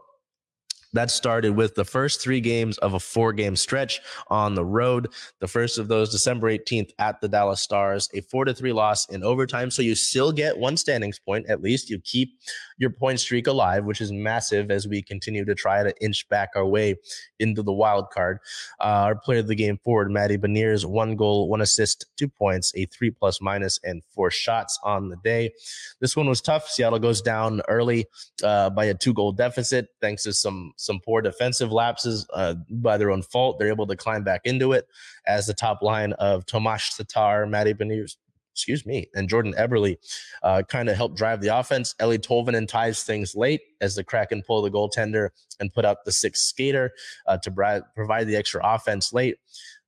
that 0.97 1.11
started 1.11 1.57
with 1.57 1.75
the 1.75 1.85
first 1.85 2.21
three 2.21 2.41
games 2.41 2.79
of 2.79 2.95
a 2.95 3.01
four 3.01 3.33
game 3.33 3.57
stretch 3.57 4.01
on 4.29 4.55
the 4.55 4.65
road. 4.65 5.09
The 5.41 5.49
first 5.49 5.79
of 5.79 5.89
those, 5.89 6.11
December 6.11 6.51
18th 6.51 6.91
at 6.99 7.21
the 7.21 7.29
Dallas 7.29 7.61
Stars, 7.61 8.09
a 8.15 8.21
four 8.23 8.45
to 8.45 8.55
three 8.55 8.73
loss 8.73 9.09
in 9.09 9.23
overtime. 9.23 9.71
So 9.71 9.83
you 9.83 9.95
still 9.95 10.33
get 10.33 10.59
one 10.59 10.77
standings 10.77 11.19
point. 11.19 11.47
At 11.49 11.63
least 11.63 11.91
you 11.91 12.01
keep 12.01 12.39
your 12.79 12.91
point 12.91 13.21
streak 13.21 13.47
alive, 13.47 13.85
which 13.85 14.01
is 14.01 14.13
massive 14.13 14.71
as 14.71 14.87
we 14.87 15.03
continue 15.03 15.45
to 15.45 15.55
try 15.55 15.83
to 15.83 15.95
inch 16.03 16.29
back 16.29 16.51
our 16.55 16.67
way 16.67 16.97
into 17.39 17.63
the 17.63 17.73
wild 17.73 18.11
card. 18.11 18.39
Uh, 18.81 19.07
our 19.07 19.17
player 19.17 19.41
of 19.41 19.49
the 19.49 19.55
game 19.55 19.79
forward, 19.79 20.11
Matty 20.11 20.39
Beniers, 20.39 20.85
one 20.85 21.17
goal, 21.17 21.49
one 21.49 21.61
assist, 21.61 22.07
two 22.17 22.29
points, 22.29 22.73
a 22.75 22.87
three 22.87 23.11
plus 23.11 23.41
minus, 23.41 23.79
and 23.85 24.03
four 24.15 24.31
shots 24.31 24.79
on 24.83 25.09
the 25.09 25.17
day. 25.17 25.53
This 26.01 26.17
one 26.17 26.29
was 26.29 26.41
tough. 26.41 26.69
Seattle 26.69 26.99
goes 26.99 27.23
down 27.23 27.61
early 27.69 28.07
uh, 28.43 28.71
by 28.71 28.87
a 28.87 28.95
two 28.95 29.15
goal 29.15 29.33
deficit 29.33 29.89
thanks 30.01 30.23
to 30.25 30.33
some 30.33 30.73
some 30.87 31.01
poor 31.01 31.21
defensive 31.21 31.73
lapses 31.73 32.27
uh, 32.33 32.55
by 32.71 32.97
their 32.97 33.11
own 33.11 33.23
fault. 33.23 33.59
They're 33.59 33.69
able 33.69 33.87
to 33.87 33.97
climb 33.97 34.25
back 34.25 34.43
into 34.45 34.73
it 34.73 34.87
as 35.27 35.47
the 35.47 35.55
top 35.55 35.83
line 35.83 36.13
of 36.15 36.47
Tomas 36.47 36.97
Tatar, 36.97 37.47
Matty 37.47 37.75
Beniers, 37.75 38.17
excuse 38.53 38.87
me, 38.87 39.07
and 39.15 39.29
Jordan 39.29 39.55
Eberle 39.59 39.97
uh, 40.43 40.63
kind 40.67 40.89
of 40.89 40.97
helped 40.97 41.17
drive 41.17 41.43
the 41.43 41.59
offense. 41.59 41.95
Eeli 42.01 42.19
Tolvanen 42.19 42.67
ties 42.67 43.03
things 43.03 43.35
late 43.35 43.61
as 43.83 43.95
the 43.97 44.05
Kraken 44.05 44.43
pull 44.43 44.63
the 44.63 44.71
goaltender 44.71 45.29
and 45.61 45.73
put 45.73 45.85
out 45.85 46.05
the 46.05 46.13
sixth 46.13 46.45
skater 46.45 46.93
uh, 47.27 47.37
to 47.39 47.51
bri- 47.51 47.83
provide 47.95 48.27
the 48.27 48.37
extra 48.37 48.63
offense 48.65 49.13
late. 49.13 49.37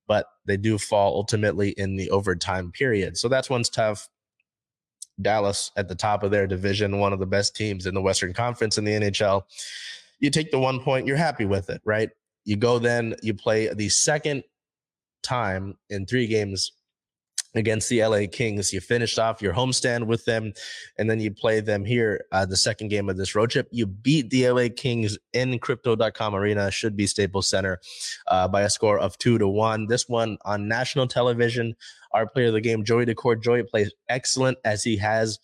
But 0.07 0.27
they 0.45 0.57
do 0.57 0.77
fall 0.77 1.15
ultimately 1.15 1.69
in 1.69 1.95
the 1.95 2.09
overtime 2.11 2.71
period. 2.71 3.17
So 3.17 3.27
that's 3.27 3.49
one's 3.49 3.69
tough. 3.69 4.07
Dallas 5.21 5.71
at 5.75 5.87
the 5.87 5.95
top 5.95 6.23
of 6.23 6.31
their 6.31 6.47
division, 6.47 6.99
one 6.99 7.13
of 7.13 7.19
the 7.19 7.25
best 7.25 7.55
teams 7.55 7.85
in 7.85 7.93
the 7.93 8.01
Western 8.01 8.33
Conference 8.33 8.77
in 8.77 8.85
the 8.85 8.91
NHL. 8.91 9.43
You 10.19 10.29
take 10.29 10.51
the 10.51 10.59
one 10.59 10.79
point, 10.79 11.07
you're 11.07 11.17
happy 11.17 11.45
with 11.45 11.69
it, 11.69 11.81
right? 11.85 12.09
You 12.45 12.55
go 12.55 12.79
then, 12.79 13.15
you 13.21 13.33
play 13.33 13.73
the 13.73 13.89
second 13.89 14.43
time 15.23 15.77
in 15.89 16.05
three 16.05 16.27
games 16.27 16.71
against 17.55 17.89
the 17.89 18.03
LA 18.03 18.21
Kings. 18.31 18.71
You 18.71 18.79
finished 18.79 19.17
off 19.17 19.41
your 19.41 19.53
homestand 19.53 20.05
with 20.05 20.25
them, 20.25 20.53
and 20.97 21.09
then 21.09 21.19
you 21.19 21.31
play 21.31 21.59
them 21.59 21.83
here, 21.83 22.25
uh, 22.31 22.45
the 22.45 22.57
second 22.57 22.89
game 22.89 23.09
of 23.09 23.17
this 23.17 23.35
road 23.35 23.49
trip. 23.49 23.67
You 23.71 23.85
beat 23.87 24.29
the 24.29 24.49
LA 24.49 24.67
Kings 24.75 25.17
in 25.33 25.59
Crypto.com 25.59 26.35
Arena, 26.35 26.71
should 26.71 26.95
be 26.95 27.07
Staples 27.07 27.47
Center, 27.49 27.79
uh, 28.27 28.47
by 28.47 28.61
a 28.61 28.69
score 28.69 28.99
of 28.99 29.17
two 29.17 29.37
to 29.37 29.47
one. 29.47 29.87
This 29.87 30.07
one 30.07 30.37
on 30.45 30.67
national 30.67 31.07
television. 31.07 31.75
Our 32.11 32.27
player 32.27 32.47
of 32.47 32.53
the 32.53 32.61
game, 32.61 32.83
Joey 32.83 33.05
Daccord. 33.05 33.43
Joey 33.43 33.63
plays 33.63 33.91
excellent 34.07 34.57
as 34.65 34.83
he 34.83 34.97
has. 34.97 35.39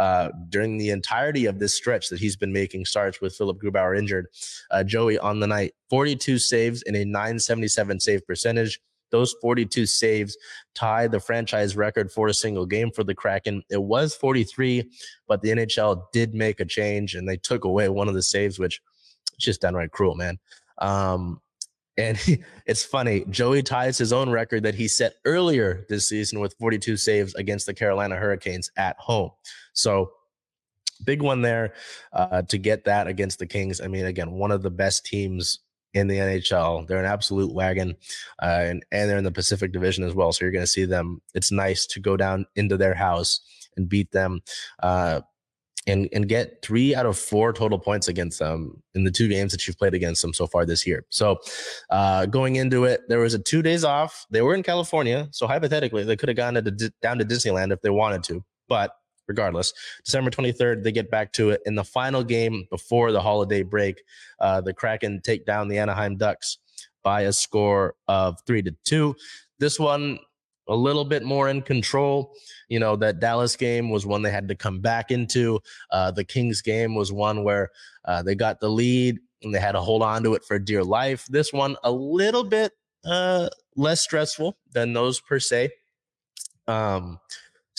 Uh, 0.00 0.30
during 0.48 0.78
the 0.78 0.88
entirety 0.88 1.44
of 1.44 1.58
this 1.58 1.74
stretch 1.74 2.08
that 2.08 2.18
he's 2.18 2.34
been 2.34 2.54
making 2.54 2.86
starts 2.86 3.20
with 3.20 3.36
Philipp 3.36 3.58
Grubauer 3.58 3.98
injured. 3.98 4.28
Uh, 4.70 4.82
Joey 4.82 5.18
on 5.18 5.40
the 5.40 5.46
night, 5.46 5.74
42 5.90 6.38
saves 6.38 6.80
in 6.80 6.96
a 6.96 7.04
977 7.04 8.00
save 8.00 8.26
percentage, 8.26 8.80
those 9.10 9.34
42 9.42 9.84
saves 9.84 10.38
tie 10.74 11.06
the 11.06 11.20
franchise 11.20 11.76
record 11.76 12.10
for 12.10 12.28
a 12.28 12.34
single 12.34 12.64
game 12.64 12.90
for 12.90 13.04
the 13.04 13.14
Kraken. 13.14 13.62
It 13.68 13.82
was 13.82 14.14
43, 14.14 14.90
but 15.28 15.42
the 15.42 15.50
NHL 15.50 16.04
did 16.14 16.34
make 16.34 16.60
a 16.60 16.64
change 16.64 17.14
and 17.14 17.28
they 17.28 17.36
took 17.36 17.64
away 17.64 17.90
one 17.90 18.08
of 18.08 18.14
the 18.14 18.22
saves, 18.22 18.58
which 18.58 18.80
is 19.38 19.44
just 19.44 19.60
downright 19.60 19.90
cruel, 19.90 20.14
man. 20.14 20.38
Um, 20.78 21.42
and 21.98 22.16
he, 22.16 22.42
it's 22.66 22.84
funny, 22.84 23.26
Joey 23.28 23.62
ties 23.62 23.98
his 23.98 24.14
own 24.14 24.30
record 24.30 24.62
that 24.62 24.76
he 24.76 24.88
set 24.88 25.16
earlier 25.26 25.84
this 25.90 26.08
season 26.08 26.40
with 26.40 26.54
42 26.58 26.96
saves 26.96 27.34
against 27.34 27.66
the 27.66 27.74
Carolina 27.74 28.16
Hurricanes 28.16 28.70
at 28.78 28.96
home. 28.98 29.32
So 29.72 30.12
big 31.04 31.22
one 31.22 31.42
there 31.42 31.74
uh, 32.12 32.42
to 32.42 32.58
get 32.58 32.84
that 32.84 33.06
against 33.06 33.38
the 33.38 33.46
Kings. 33.46 33.80
I 33.80 33.86
mean, 33.86 34.04
again, 34.04 34.32
one 34.32 34.50
of 34.50 34.62
the 34.62 34.70
best 34.70 35.06
teams 35.06 35.60
in 35.94 36.06
the 36.06 36.16
NHL. 36.16 36.86
They're 36.86 36.98
an 36.98 37.04
absolute 37.04 37.52
wagon, 37.52 37.96
uh, 38.42 38.64
and 38.64 38.84
and 38.92 39.10
they're 39.10 39.18
in 39.18 39.24
the 39.24 39.32
Pacific 39.32 39.72
Division 39.72 40.04
as 40.04 40.14
well. 40.14 40.32
So 40.32 40.44
you're 40.44 40.52
going 40.52 40.64
to 40.64 40.70
see 40.70 40.84
them. 40.84 41.20
It's 41.34 41.52
nice 41.52 41.86
to 41.86 42.00
go 42.00 42.16
down 42.16 42.46
into 42.56 42.76
their 42.76 42.94
house 42.94 43.40
and 43.76 43.88
beat 43.88 44.12
them. 44.12 44.40
Uh, 44.82 45.22
and, 45.86 46.10
and 46.12 46.28
get 46.28 46.60
three 46.60 46.94
out 46.94 47.06
of 47.06 47.18
four 47.18 47.54
total 47.54 47.78
points 47.78 48.06
against 48.06 48.38
them 48.38 48.82
in 48.94 49.04
the 49.04 49.10
two 49.10 49.28
games 49.28 49.50
that 49.50 49.66
you've 49.66 49.78
played 49.78 49.94
against 49.94 50.20
them 50.20 50.34
so 50.34 50.46
far 50.46 50.66
this 50.66 50.86
year. 50.86 51.06
So, 51.08 51.40
uh, 51.88 52.26
going 52.26 52.56
into 52.56 52.84
it, 52.84 53.00
there 53.08 53.18
was 53.18 53.32
a 53.32 53.38
two 53.38 53.62
days 53.62 53.82
off. 53.82 54.26
They 54.30 54.42
were 54.42 54.54
in 54.54 54.62
California, 54.62 55.28
so 55.30 55.46
hypothetically, 55.46 56.04
they 56.04 56.16
could 56.16 56.28
have 56.28 56.36
gone 56.36 56.54
to, 56.54 56.92
down 57.00 57.18
to 57.18 57.24
Disneyland 57.24 57.72
if 57.72 57.80
they 57.80 57.88
wanted 57.88 58.22
to. 58.24 58.44
But 58.68 58.94
regardless. 59.26 59.72
December 60.04 60.30
23rd, 60.30 60.82
they 60.82 60.92
get 60.92 61.10
back 61.10 61.32
to 61.34 61.50
it. 61.50 61.60
In 61.66 61.74
the 61.74 61.84
final 61.84 62.24
game 62.24 62.66
before 62.70 63.12
the 63.12 63.20
holiday 63.20 63.62
break, 63.62 64.02
uh, 64.40 64.60
the 64.60 64.74
Kraken 64.74 65.20
take 65.22 65.46
down 65.46 65.68
the 65.68 65.78
Anaheim 65.78 66.16
Ducks 66.16 66.58
by 67.02 67.22
a 67.22 67.32
score 67.32 67.94
of 68.08 68.38
three 68.46 68.62
to 68.62 68.74
two. 68.84 69.14
This 69.58 69.78
one, 69.78 70.18
a 70.68 70.74
little 70.74 71.04
bit 71.04 71.24
more 71.24 71.48
in 71.48 71.62
control. 71.62 72.32
You 72.68 72.78
know, 72.78 72.96
that 72.96 73.20
Dallas 73.20 73.56
game 73.56 73.90
was 73.90 74.06
one 74.06 74.22
they 74.22 74.30
had 74.30 74.48
to 74.48 74.54
come 74.54 74.80
back 74.80 75.10
into. 75.10 75.60
Uh, 75.90 76.10
the 76.10 76.24
Kings 76.24 76.62
game 76.62 76.94
was 76.94 77.12
one 77.12 77.42
where 77.42 77.70
uh, 78.04 78.22
they 78.22 78.34
got 78.34 78.60
the 78.60 78.68
lead 78.68 79.18
and 79.42 79.54
they 79.54 79.58
had 79.58 79.72
to 79.72 79.80
hold 79.80 80.02
on 80.02 80.22
to 80.22 80.34
it 80.34 80.44
for 80.44 80.58
dear 80.58 80.84
life. 80.84 81.26
This 81.26 81.52
one, 81.52 81.76
a 81.82 81.90
little 81.90 82.44
bit 82.44 82.72
uh, 83.04 83.48
less 83.76 84.00
stressful 84.00 84.56
than 84.72 84.92
those 84.92 85.20
per 85.20 85.40
se. 85.40 85.70
Um, 86.68 87.18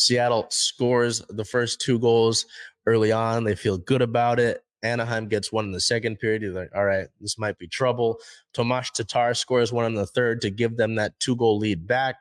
Seattle 0.05 0.47
scores 0.49 1.21
the 1.29 1.45
first 1.45 1.79
two 1.79 1.99
goals 1.99 2.45
early 2.85 3.11
on. 3.11 3.43
They 3.43 3.55
feel 3.55 3.77
good 3.77 4.01
about 4.01 4.39
it. 4.39 4.63
Anaheim 4.83 5.27
gets 5.27 5.51
one 5.51 5.65
in 5.65 5.71
the 5.71 5.79
second 5.79 6.17
period. 6.17 6.41
You're 6.41 6.53
like, 6.53 6.71
all 6.75 6.85
right, 6.85 7.07
this 7.19 7.37
might 7.37 7.57
be 7.59 7.67
trouble. 7.67 8.17
Tomas 8.53 8.89
Tatar 8.89 9.33
scores 9.35 9.71
one 9.71 9.85
in 9.85 9.93
the 9.93 10.07
third 10.07 10.41
to 10.41 10.49
give 10.49 10.77
them 10.77 10.95
that 10.95 11.19
two 11.19 11.35
goal 11.35 11.59
lead 11.59 11.87
back. 11.87 12.15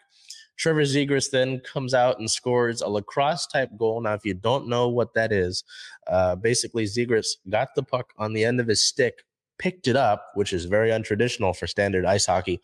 Trevor 0.59 0.83
Zegras 0.83 1.31
then 1.31 1.61
comes 1.61 1.95
out 1.95 2.19
and 2.19 2.31
scores 2.31 2.83
a 2.83 2.89
lacrosse 2.89 3.47
type 3.47 3.71
goal. 3.79 3.99
Now, 4.03 4.13
if 4.13 4.27
you 4.27 4.35
don't 4.35 4.69
know 4.69 4.89
what 4.89 5.15
that 5.15 5.33
is, 5.33 5.65
uh, 6.07 6.37
basically 6.37 6.85
Zegras 6.85 7.37
got 7.49 7.75
the 7.75 7.83
puck 7.83 8.13
on 8.19 8.35
the 8.35 8.45
end 8.45 8.61
of 8.61 8.67
his 8.67 8.87
stick, 8.87 9.25
picked 9.59 9.89
it 9.89 9.97
up, 9.97 10.27
which 10.35 10.53
is 10.53 10.67
very 10.67 10.91
untraditional 10.91 11.57
for 11.57 11.67
standard 11.67 12.05
ice 12.05 12.27
hockey, 12.27 12.61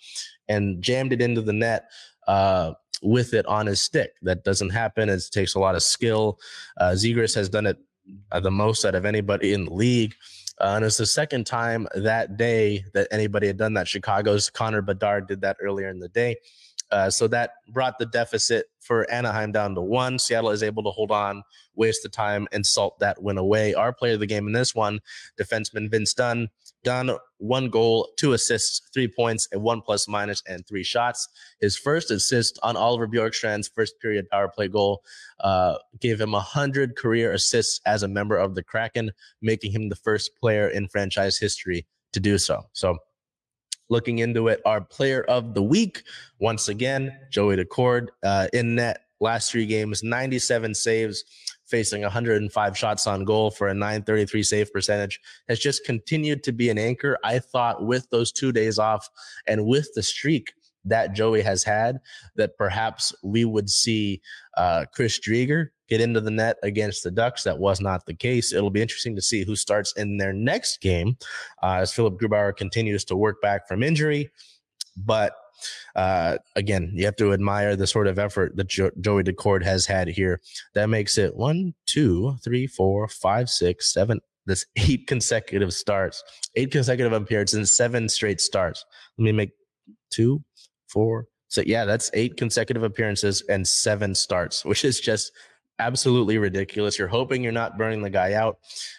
and 0.47 0.83
jammed 0.83 1.15
it 1.15 1.23
into 1.23 1.41
the 1.41 1.55
net. 1.55 1.89
Uh, 2.27 2.73
with 3.03 3.35
it 3.35 3.47
on 3.47 3.67
his 3.67 3.81
stick. 3.81 4.13
That 4.23 4.43
doesn't 4.45 4.71
happen. 4.71 5.09
It 5.09 5.23
takes 5.31 5.55
a 5.55 5.61
lot 5.61 5.75
of 5.75 5.83
skill. 5.83 6.39
Uh, 6.79 6.91
Zegras 6.91 7.35
has 7.35 7.49
done 7.49 7.67
it 7.67 7.77
uh, 8.33 8.41
the 8.41 8.51
most 8.51 8.85
out 8.85 8.95
of 8.95 9.05
anybody 9.05 9.53
in 9.53 9.67
the 9.67 9.73
league. 9.75 10.15
Uh, 10.59 10.75
and 10.77 10.85
it's 10.85 10.97
the 10.97 11.07
second 11.07 11.47
time 11.47 11.87
that 11.95 12.37
day 12.37 12.85
that 12.95 13.09
anybody 13.11 13.47
had 13.47 13.59
done 13.59 13.75
that. 13.75 13.87
Chicago's 13.87 14.49
Connor 14.49 14.81
Bedard 14.81 15.29
did 15.29 15.43
that 15.43 15.59
earlier 15.61 15.89
in 15.89 16.01
the 16.01 16.09
day. 16.09 16.37
Uh, 16.91 17.11
so 17.11 17.27
that 17.27 17.51
brought 17.69 17.99
the 17.99 18.07
deficit 18.07 18.67
for 18.81 19.11
Anaheim 19.11 19.51
down 19.53 19.75
to 19.75 19.81
one. 19.81 20.19
Seattle 20.19 20.51
is 20.51 20.63
able 20.63 20.85
to 20.85 20.91
hold 20.91 21.11
on, 21.11 21.43
waste 21.75 22.03
the 22.03 22.09
time, 22.09 22.47
and 22.53 22.65
salt 22.65 22.99
that 23.01 23.21
win 23.21 23.39
away. 23.39 23.75
Our 23.75 23.93
player 23.93 24.15
of 24.15 24.21
the 24.21 24.27
game 24.27 24.47
in 24.47 24.53
this 24.53 24.75
one, 24.75 25.01
defenseman 25.39 25.91
Vince 25.91 26.15
Dunn, 26.15 26.49
Dunn, 26.87 27.11
one 27.39 27.69
goal, 27.69 28.13
two 28.17 28.33
assists, 28.33 28.89
three 28.95 29.09
points, 29.09 29.49
a 29.53 29.59
one 29.59 29.83
plus 29.83 30.07
minus, 30.07 30.41
and 30.47 30.65
three 30.65 30.85
shots. 30.85 31.27
His 31.61 31.77
first 31.77 32.13
assist 32.13 32.61
on 32.63 32.77
Oliver 32.77 33.09
Bjorkstrand's 33.09 33.67
first 33.67 33.99
period 34.01 34.31
power 34.31 34.47
play 34.49 34.69
goal 34.69 35.03
uh, 35.41 35.79
gave 36.01 36.21
him 36.21 36.31
100 36.31 36.95
career 36.95 37.33
assists 37.33 37.81
as 37.87 38.05
a 38.05 38.09
member 38.09 38.37
of 38.37 38.55
the 38.55 38.63
Kraken, 38.63 39.11
making 39.43 39.73
him 39.73 39.89
the 39.89 39.97
first 39.97 40.31
player 40.39 40.69
in 40.69 40.87
franchise 40.87 41.37
history 41.37 41.85
to 42.13 42.21
do 42.21 42.39
so. 42.39 42.63
So, 42.73 42.99
looking 43.89 44.21
into 44.21 44.47
it, 44.47 44.63
our 44.65 44.81
player 44.81 45.25
of 45.25 45.55
the 45.55 45.65
week, 45.65 46.05
once 46.39 46.69
again, 46.69 47.19
Joey 47.33 47.57
Daccord 47.57 48.11
uh, 48.23 48.47
in 48.53 48.77
net 48.77 49.07
last 49.19 49.51
three 49.51 49.67
games, 49.67 50.05
97 50.05 50.73
saves 50.73 51.25
facing 51.67 52.03
105 52.03 52.79
shots 52.79 53.07
on 53.07 53.25
goal 53.25 53.51
for 53.51 53.69
a 53.69 53.75
933 53.75 54.43
save 54.43 54.73
percentage 54.73 55.21
has 55.49 55.59
just 55.59 55.85
continued 55.85 56.43
to 56.45 56.53
be 56.53 56.71
an 56.71 56.79
anchor. 56.79 57.19
I 57.25 57.39
thought 57.39 57.85
with 57.85 58.09
those 58.11 58.33
two 58.33 58.53
days 58.53 58.79
off 58.79 59.09
and 59.47 59.67
with 59.67 59.89
the 59.95 60.03
streak 60.03 60.53
that 60.85 61.13
Joey 61.13 61.43
has 61.43 61.65
had, 61.65 61.99
that 62.37 62.57
perhaps 62.57 63.13
we 63.23 63.45
would 63.45 63.69
see 63.69 64.21
uh, 64.57 64.85
Chris 64.95 65.19
Driedger 65.19 65.69
get 65.89 66.01
into 66.01 66.21
the 66.21 66.31
net 66.31 66.57
against 66.63 67.03
the 67.03 67.11
Ducks. 67.11 67.43
That 67.45 67.59
was 67.59 67.81
not 67.81 68.07
the 68.07 68.15
case. 68.15 68.53
It'll 68.53 68.71
be 68.71 68.83
interesting 68.83 69.17
to 69.17 69.23
see 69.23 69.45
who 69.45 69.57
starts 69.57 69.93
in 69.97 70.17
their 70.17 70.33
next 70.33 70.81
game 70.81 71.17
uh, 71.63 71.79
as 71.81 71.93
Philipp 71.93 72.15
Grubauer 72.15 72.57
continues 72.57 73.05
to 73.07 73.17
work 73.17 73.41
back 73.43 73.69
from 73.69 73.83
injury. 73.83 74.31
But 74.97 75.35
uh, 75.95 76.39
again, 76.57 76.91
you 76.95 77.05
have 77.05 77.17
to 77.17 77.33
admire 77.33 77.77
the 77.77 77.87
sort 77.87 78.07
of 78.07 78.19
effort 78.19 78.57
that 78.57 78.69
jo- 78.69 78.91
Joey 79.01 79.25
Daccord 79.25 79.63
has 79.65 79.87
had 79.87 80.09
here. 80.09 80.41
That 80.75 80.89
makes 80.89 81.19
it 81.19 81.35
one, 81.37 81.75
two, 81.87 82.37
three, 82.45 82.67
four, 82.67 83.09
five, 83.09 83.49
six, 83.49 83.93
seven, 83.93 84.21
That's 84.47 84.67
eight 84.77 85.07
consecutive 85.07 85.73
starts, 85.73 86.23
eight 86.55 86.71
consecutive 86.71 87.13
appearances, 87.13 87.57
and 87.57 87.69
seven 87.69 88.09
straight 88.09 88.41
starts. 88.41 88.85
Let 89.19 89.25
me 89.25 89.33
make 89.33 89.51
two, 90.11 90.43
four. 90.89 91.27
So 91.49 91.63
yeah, 91.65 91.85
that's 91.85 92.11
eight 92.15 92.37
consecutive 92.37 92.83
appearances 92.83 93.43
and 93.49 93.67
seven 93.67 94.15
starts, 94.15 94.65
which 94.71 94.85
is 94.85 95.01
just 95.01 95.33
absolutely 95.79 96.39
ridiculous. 96.39 96.99
You're 96.99 97.09
hoping 97.09 97.43
you're 97.43 97.53
not 97.53 97.79
burning 97.79 98.03
the 98.03 98.11
guy 98.11 98.35
out, 98.35 98.59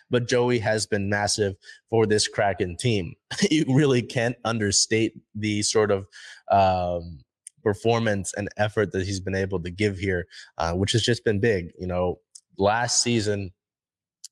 but 0.10 0.28
Joey 0.28 0.60
has 0.60 0.86
been 0.86 1.10
massive 1.10 1.56
for 1.90 2.06
this 2.06 2.28
Kraken 2.28 2.78
team. 2.78 3.16
you 3.52 3.66
really 3.68 4.02
can't 4.02 4.36
understate 4.46 5.14
the 5.36 5.62
sort 5.64 5.92
of 5.92 6.08
um, 6.52 7.20
performance 7.64 8.34
and 8.36 8.50
effort 8.58 8.92
that 8.92 9.06
he's 9.06 9.20
been 9.20 9.36
able 9.36 9.60
to 9.62 9.70
give 9.70 9.98
here, 9.98 10.26
uh, 10.58 10.74
which 10.74 10.92
has 10.92 11.04
just 11.04 11.24
been 11.24 11.40
big. 11.40 11.72
You 11.80 11.88
know, 11.88 12.20
last 12.58 13.02
season, 13.02 13.52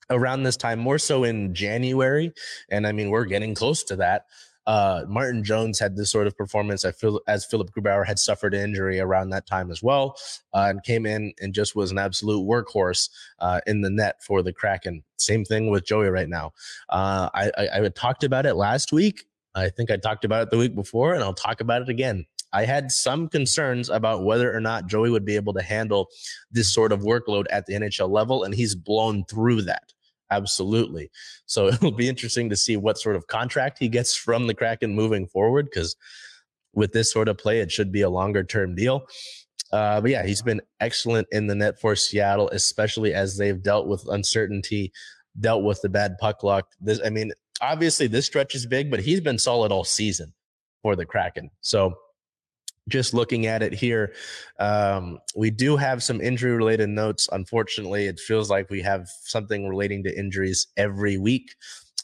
around 0.10 0.44
this 0.44 0.58
time, 0.58 0.80
more 0.80 1.00
so 1.00 1.24
in 1.24 1.54
January, 1.54 2.32
and 2.70 2.86
I 2.86 2.92
mean, 2.92 3.10
we're 3.10 3.26
getting 3.26 3.56
close 3.56 3.84
to 3.86 3.96
that 3.98 4.26
uh, 4.68 5.04
Martin 5.08 5.44
Jones 5.44 5.80
had 5.80 5.96
this 5.96 6.12
sort 6.12 6.28
of 6.28 6.38
performance. 6.38 6.86
As 6.86 7.46
Philipp 7.46 7.72
Grubauer 7.72 8.06
had 8.06 8.20
suffered 8.20 8.54
injury 8.54 9.00
around 9.00 9.30
that 9.30 9.46
time 9.46 9.72
as 9.72 9.84
well, 9.84 10.18
uh, 10.54 10.68
and 10.70 10.84
came 10.84 11.06
in 11.06 11.34
and 11.40 11.54
just 11.54 11.76
was 11.76 11.92
an 11.92 11.98
absolute 11.98 12.48
workhorse 12.48 13.10
uh, 13.40 13.62
in 13.68 13.82
the 13.82 13.90
net 13.90 14.24
for 14.24 14.42
the 14.42 14.54
Kraken. 14.54 15.04
Same 15.18 15.46
thing 15.46 15.70
with 15.70 15.86
Joey 15.86 16.10
right 16.10 16.30
now. 16.30 16.54
Uh, 16.90 17.30
I, 17.34 17.52
I, 17.58 17.86
I 17.86 17.90
talked 17.90 18.24
about 18.24 18.46
it 18.46 18.56
last 18.56 18.92
week. 18.92 19.26
I 19.54 19.70
think 19.70 19.90
I 19.90 19.98
talked 19.98 20.26
about 20.26 20.44
it 20.44 20.52
the 20.52 20.58
week 20.58 20.76
before, 20.76 21.14
and 21.14 21.24
I'll 21.24 21.34
talk 21.34 21.62
about 21.62 21.82
it 21.82 21.90
again. 21.90 22.26
I 22.52 22.66
had 22.66 22.92
some 22.92 23.28
concerns 23.28 23.90
about 23.90 24.24
whether 24.24 24.56
or 24.56 24.62
not 24.62 24.88
Joey 24.88 25.10
would 25.10 25.26
be 25.26 25.36
able 25.36 25.54
to 25.54 25.62
handle 25.62 26.08
this 26.52 26.74
sort 26.74 26.92
of 26.92 27.02
workload 27.02 27.46
at 27.50 27.66
the 27.66 27.74
NHL 27.74 28.10
level, 28.10 28.44
and 28.44 28.54
he's 28.54 28.76
blown 28.76 29.26
through 29.26 29.64
that. 29.64 29.92
Absolutely. 30.32 31.10
So 31.46 31.68
it'll 31.70 31.92
be 31.92 32.10
interesting 32.10 32.50
to 32.50 32.56
see 32.56 32.78
what 32.78 32.98
sort 32.98 33.16
of 33.16 33.28
contract 33.28 33.78
he 33.80 33.90
gets 33.90 34.16
from 34.16 34.48
the 34.48 34.54
Kraken 34.54 34.94
moving 34.94 35.28
forward 35.28 35.66
because 35.66 35.96
with 36.74 36.92
this 36.92 37.12
sort 37.12 37.30
of 37.30 37.38
play, 37.38 37.60
it 37.60 37.72
should 37.72 37.92
be 37.92 38.02
a 38.02 38.10
longer 38.10 38.44
term 38.44 38.76
deal. 38.76 39.08
Uh, 39.72 40.00
but 40.00 40.12
yeah, 40.12 40.26
he's 40.26 40.42
been 40.42 40.62
excellent 40.80 41.28
in 41.32 41.48
the 41.48 41.56
net 41.56 41.80
for 41.80 41.96
Seattle, 41.96 42.50
especially 42.50 43.14
as 43.14 43.38
they've 43.38 43.62
dealt 43.64 43.88
with 43.88 44.06
uncertainty, 44.10 44.92
dealt 45.40 45.64
with 45.64 45.82
the 45.82 45.90
bad 45.90 46.18
puck 46.20 46.44
luck. 46.44 46.68
This, 46.80 47.00
I 47.04 47.10
mean, 47.10 47.32
obviously 47.62 48.08
this 48.08 48.26
stretch 48.26 48.56
is 48.56 48.66
big, 48.66 48.92
but 48.92 49.00
he's 49.00 49.22
been 49.22 49.40
solid 49.40 49.72
all 49.72 49.84
season 49.84 50.34
for 50.82 50.96
the 50.96 51.06
Kraken. 51.06 51.50
So 51.62 51.96
just 52.88 53.14
looking 53.14 53.48
at 53.48 53.64
it 53.64 53.74
here, 53.74 54.14
um, 54.60 55.20
we 55.36 55.50
do 55.50 55.76
have 55.76 56.04
some 56.04 56.22
injury 56.22 56.52
related 56.52 56.90
notes. 56.90 57.28
Unfortunately, 57.32 58.06
it 58.06 58.20
feels 58.20 58.50
like 58.50 58.70
we 58.70 58.82
have 58.82 59.08
something 59.24 59.68
relating 59.68 60.04
to 60.04 60.18
injuries 60.18 60.68
every 60.78 61.18
week. 61.18 61.56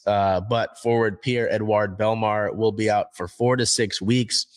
Uh, 0.07 0.41
but 0.41 0.79
forward 0.79 1.21
Pierre-Edouard 1.21 1.97
Bellemare 1.97 2.55
will 2.55 2.71
be 2.71 2.89
out 2.89 3.15
for 3.15 3.27
four 3.27 3.55
to 3.55 3.65
six 3.65 4.01
weeks 4.01 4.47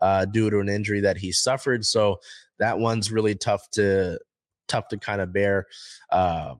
uh, 0.00 0.24
due 0.24 0.48
to 0.48 0.60
an 0.60 0.68
injury 0.68 1.00
that 1.00 1.18
he 1.18 1.30
suffered. 1.30 1.84
So 1.84 2.20
that 2.58 2.78
one's 2.78 3.12
really 3.12 3.34
tough 3.34 3.68
to 3.72 4.18
tough 4.66 4.88
to 4.88 4.98
kind 4.98 5.20
of 5.20 5.32
bear. 5.32 5.66
Uh, 6.10 6.54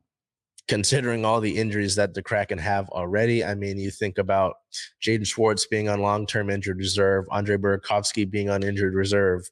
considering 0.69 1.25
all 1.25 1.41
the 1.41 1.59
injuries 1.59 1.97
that 1.97 2.15
the 2.15 2.23
Kraken 2.23 2.59
have 2.59 2.89
already. 2.91 3.45
I 3.45 3.55
mean, 3.55 3.79
you 3.79 3.91
think 3.91 4.19
about 4.19 4.57
Jaden 5.03 5.27
Schwartz 5.27 5.67
being 5.67 5.89
on 5.89 6.01
long 6.01 6.27
term 6.27 6.51
injured 6.51 6.79
reserve, 6.79 7.27
Andre 7.31 7.57
Burakovsky 7.57 8.31
being 8.31 8.51
on 8.51 8.63
injured 8.63 8.95
reserve. 8.95 9.51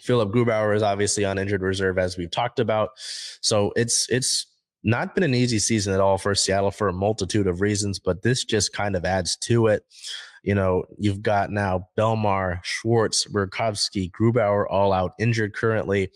Philipp 0.00 0.30
Grubauer 0.30 0.74
is 0.74 0.82
obviously 0.82 1.24
on 1.24 1.38
injured 1.38 1.62
reserve, 1.62 1.98
as 1.98 2.16
we've 2.16 2.30
talked 2.30 2.60
about. 2.60 2.90
So 3.40 3.72
it's 3.76 4.08
it's 4.10 4.46
not 4.84 5.14
been 5.14 5.24
an 5.24 5.34
easy 5.34 5.58
season 5.58 5.92
at 5.92 6.00
all 6.00 6.16
for 6.16 6.34
Seattle 6.34 6.70
for 6.70 6.88
a 6.88 6.92
multitude 6.92 7.48
of 7.48 7.60
reasons, 7.60 7.98
but 7.98 8.22
this 8.22 8.44
just 8.44 8.72
kind 8.72 8.94
of 8.94 9.04
adds 9.04 9.36
to 9.38 9.66
it. 9.66 9.82
You 10.46 10.54
know, 10.54 10.84
you've 10.96 11.22
got 11.22 11.50
now 11.50 11.88
Bellemare, 11.98 12.60
Schwartz, 12.62 13.26
Burakovsky, 13.26 14.12
Grubauer 14.12 14.64
all 14.70 14.92
out 14.92 15.14
injured 15.18 15.54
currently. 15.54 16.08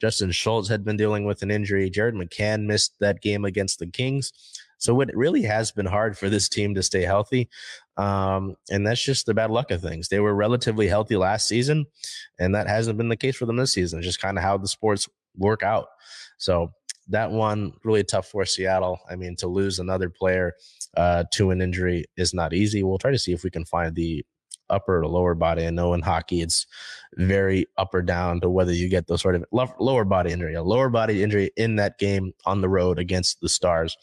Justin 0.00 0.32
Schultz 0.32 0.70
had 0.70 0.86
been 0.86 0.96
dealing 0.96 1.26
with 1.26 1.42
an 1.42 1.50
injury. 1.50 1.90
Jared 1.90 2.14
McCann 2.14 2.64
missed 2.64 2.94
that 3.00 3.20
game 3.20 3.44
against 3.44 3.78
the 3.78 3.86
Kings. 3.86 4.32
So 4.78 4.98
it 5.02 5.14
really 5.14 5.42
has 5.42 5.70
been 5.70 5.84
hard 5.84 6.16
for 6.16 6.30
this 6.30 6.48
team 6.48 6.74
to 6.74 6.82
stay 6.82 7.02
healthy. 7.02 7.50
Um, 7.98 8.56
and 8.70 8.86
that's 8.86 9.04
just 9.04 9.26
the 9.26 9.34
bad 9.34 9.50
luck 9.50 9.70
of 9.70 9.82
things. 9.82 10.08
They 10.08 10.18
were 10.18 10.34
relatively 10.34 10.88
healthy 10.88 11.16
last 11.16 11.46
season, 11.46 11.84
and 12.38 12.54
that 12.54 12.68
hasn't 12.68 12.96
been 12.96 13.10
the 13.10 13.16
case 13.16 13.36
for 13.36 13.44
them 13.44 13.56
this 13.56 13.74
season. 13.74 13.98
It's 13.98 14.06
just 14.06 14.20
kind 14.20 14.38
of 14.38 14.44
how 14.44 14.56
the 14.56 14.66
sports 14.66 15.10
work 15.36 15.62
out. 15.62 15.88
So 16.38 16.72
that 17.08 17.30
one 17.30 17.72
really 17.84 18.04
tough 18.04 18.28
for 18.28 18.44
Seattle. 18.44 19.00
I 19.10 19.16
mean, 19.16 19.36
to 19.36 19.46
lose 19.46 19.78
another 19.78 20.08
player 20.08 20.54
uh, 20.96 21.24
to 21.32 21.50
an 21.50 21.60
injury 21.60 22.06
is 22.16 22.32
not 22.32 22.52
easy. 22.52 22.82
We'll 22.82 22.98
try 22.98 23.10
to 23.10 23.18
see 23.18 23.32
if 23.32 23.44
we 23.44 23.50
can 23.50 23.64
find 23.64 23.94
the 23.94 24.24
upper 24.70 25.00
or 25.00 25.06
lower 25.06 25.34
body. 25.34 25.66
I 25.66 25.70
know 25.70 25.94
in 25.94 26.00
hockey 26.00 26.40
it's 26.40 26.66
very 27.16 27.66
up 27.76 27.94
or 27.94 28.02
down 28.02 28.40
to 28.40 28.50
whether 28.50 28.72
you 28.72 28.88
get 28.88 29.06
those 29.06 29.20
sort 29.20 29.34
of 29.34 29.44
lower 29.52 30.04
body 30.04 30.32
injury, 30.32 30.54
a 30.54 30.62
lower 30.62 30.88
body 30.88 31.22
injury 31.22 31.50
in 31.56 31.76
that 31.76 31.98
game 31.98 32.32
on 32.46 32.60
the 32.60 32.68
road 32.68 32.98
against 32.98 33.40
the 33.40 33.48
Stars, 33.48 33.96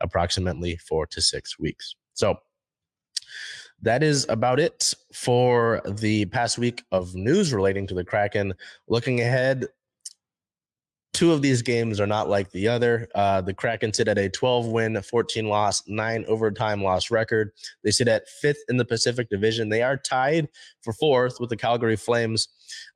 approximately 0.00 0.76
four 0.76 1.06
to 1.06 1.20
six 1.20 1.58
weeks. 1.58 1.94
So 2.14 2.38
that 3.82 4.02
is 4.02 4.26
about 4.28 4.58
it 4.58 4.92
for 5.12 5.82
the 5.86 6.24
past 6.26 6.58
week 6.58 6.84
of 6.90 7.14
news 7.14 7.52
relating 7.52 7.86
to 7.86 7.94
the 7.94 8.04
Kraken. 8.04 8.54
Looking 8.88 9.20
ahead, 9.20 9.66
Two 11.14 11.32
of 11.32 11.42
these 11.42 11.62
games 11.62 12.00
are 12.00 12.06
not 12.06 12.28
like 12.28 12.50
the 12.50 12.68
other. 12.68 13.08
Uh, 13.14 13.40
the 13.40 13.54
Kraken 13.54 13.92
sit 13.92 14.08
at 14.08 14.18
a 14.18 14.28
12 14.28 14.66
win, 14.66 15.00
14 15.00 15.48
loss, 15.48 15.82
nine 15.88 16.24
overtime 16.28 16.82
loss 16.82 17.10
record. 17.10 17.50
They 17.82 17.90
sit 17.90 18.08
at 18.08 18.28
fifth 18.28 18.62
in 18.68 18.76
the 18.76 18.84
Pacific 18.84 19.28
Division. 19.28 19.68
They 19.68 19.82
are 19.82 19.96
tied 19.96 20.48
for 20.82 20.92
fourth 20.92 21.40
with 21.40 21.50
the 21.50 21.56
Calgary 21.56 21.96
Flames, 21.96 22.48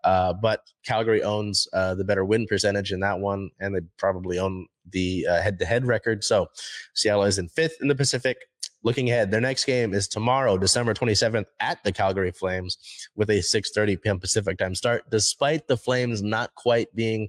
uh, 0.04 0.34
but 0.34 0.60
Calgary 0.84 1.22
owns 1.22 1.66
uh, 1.72 1.94
the 1.94 2.04
better 2.04 2.24
win 2.24 2.46
percentage 2.46 2.92
in 2.92 3.00
that 3.00 3.18
one, 3.18 3.50
and 3.58 3.74
they 3.74 3.80
probably 3.98 4.38
own 4.38 4.66
the 4.90 5.26
head 5.28 5.58
to 5.58 5.64
head 5.64 5.86
record. 5.86 6.22
So 6.22 6.48
Seattle 6.94 7.24
is 7.24 7.38
in 7.38 7.48
fifth 7.48 7.78
in 7.80 7.88
the 7.88 7.94
Pacific, 7.94 8.36
looking 8.82 9.10
ahead, 9.10 9.30
their 9.30 9.40
next 9.40 9.64
game 9.64 9.94
is 9.94 10.08
tomorrow, 10.08 10.58
December 10.58 10.94
27th 10.94 11.46
at 11.60 11.82
the 11.84 11.92
Calgary 11.92 12.32
Flames 12.32 12.78
with 13.16 13.30
a 13.30 13.38
6:30 13.38 14.00
p.m. 14.00 14.18
Pacific 14.18 14.58
time 14.58 14.74
start. 14.74 15.04
Despite 15.10 15.68
the 15.68 15.76
Flames 15.76 16.22
not 16.22 16.54
quite 16.54 16.94
being 16.94 17.28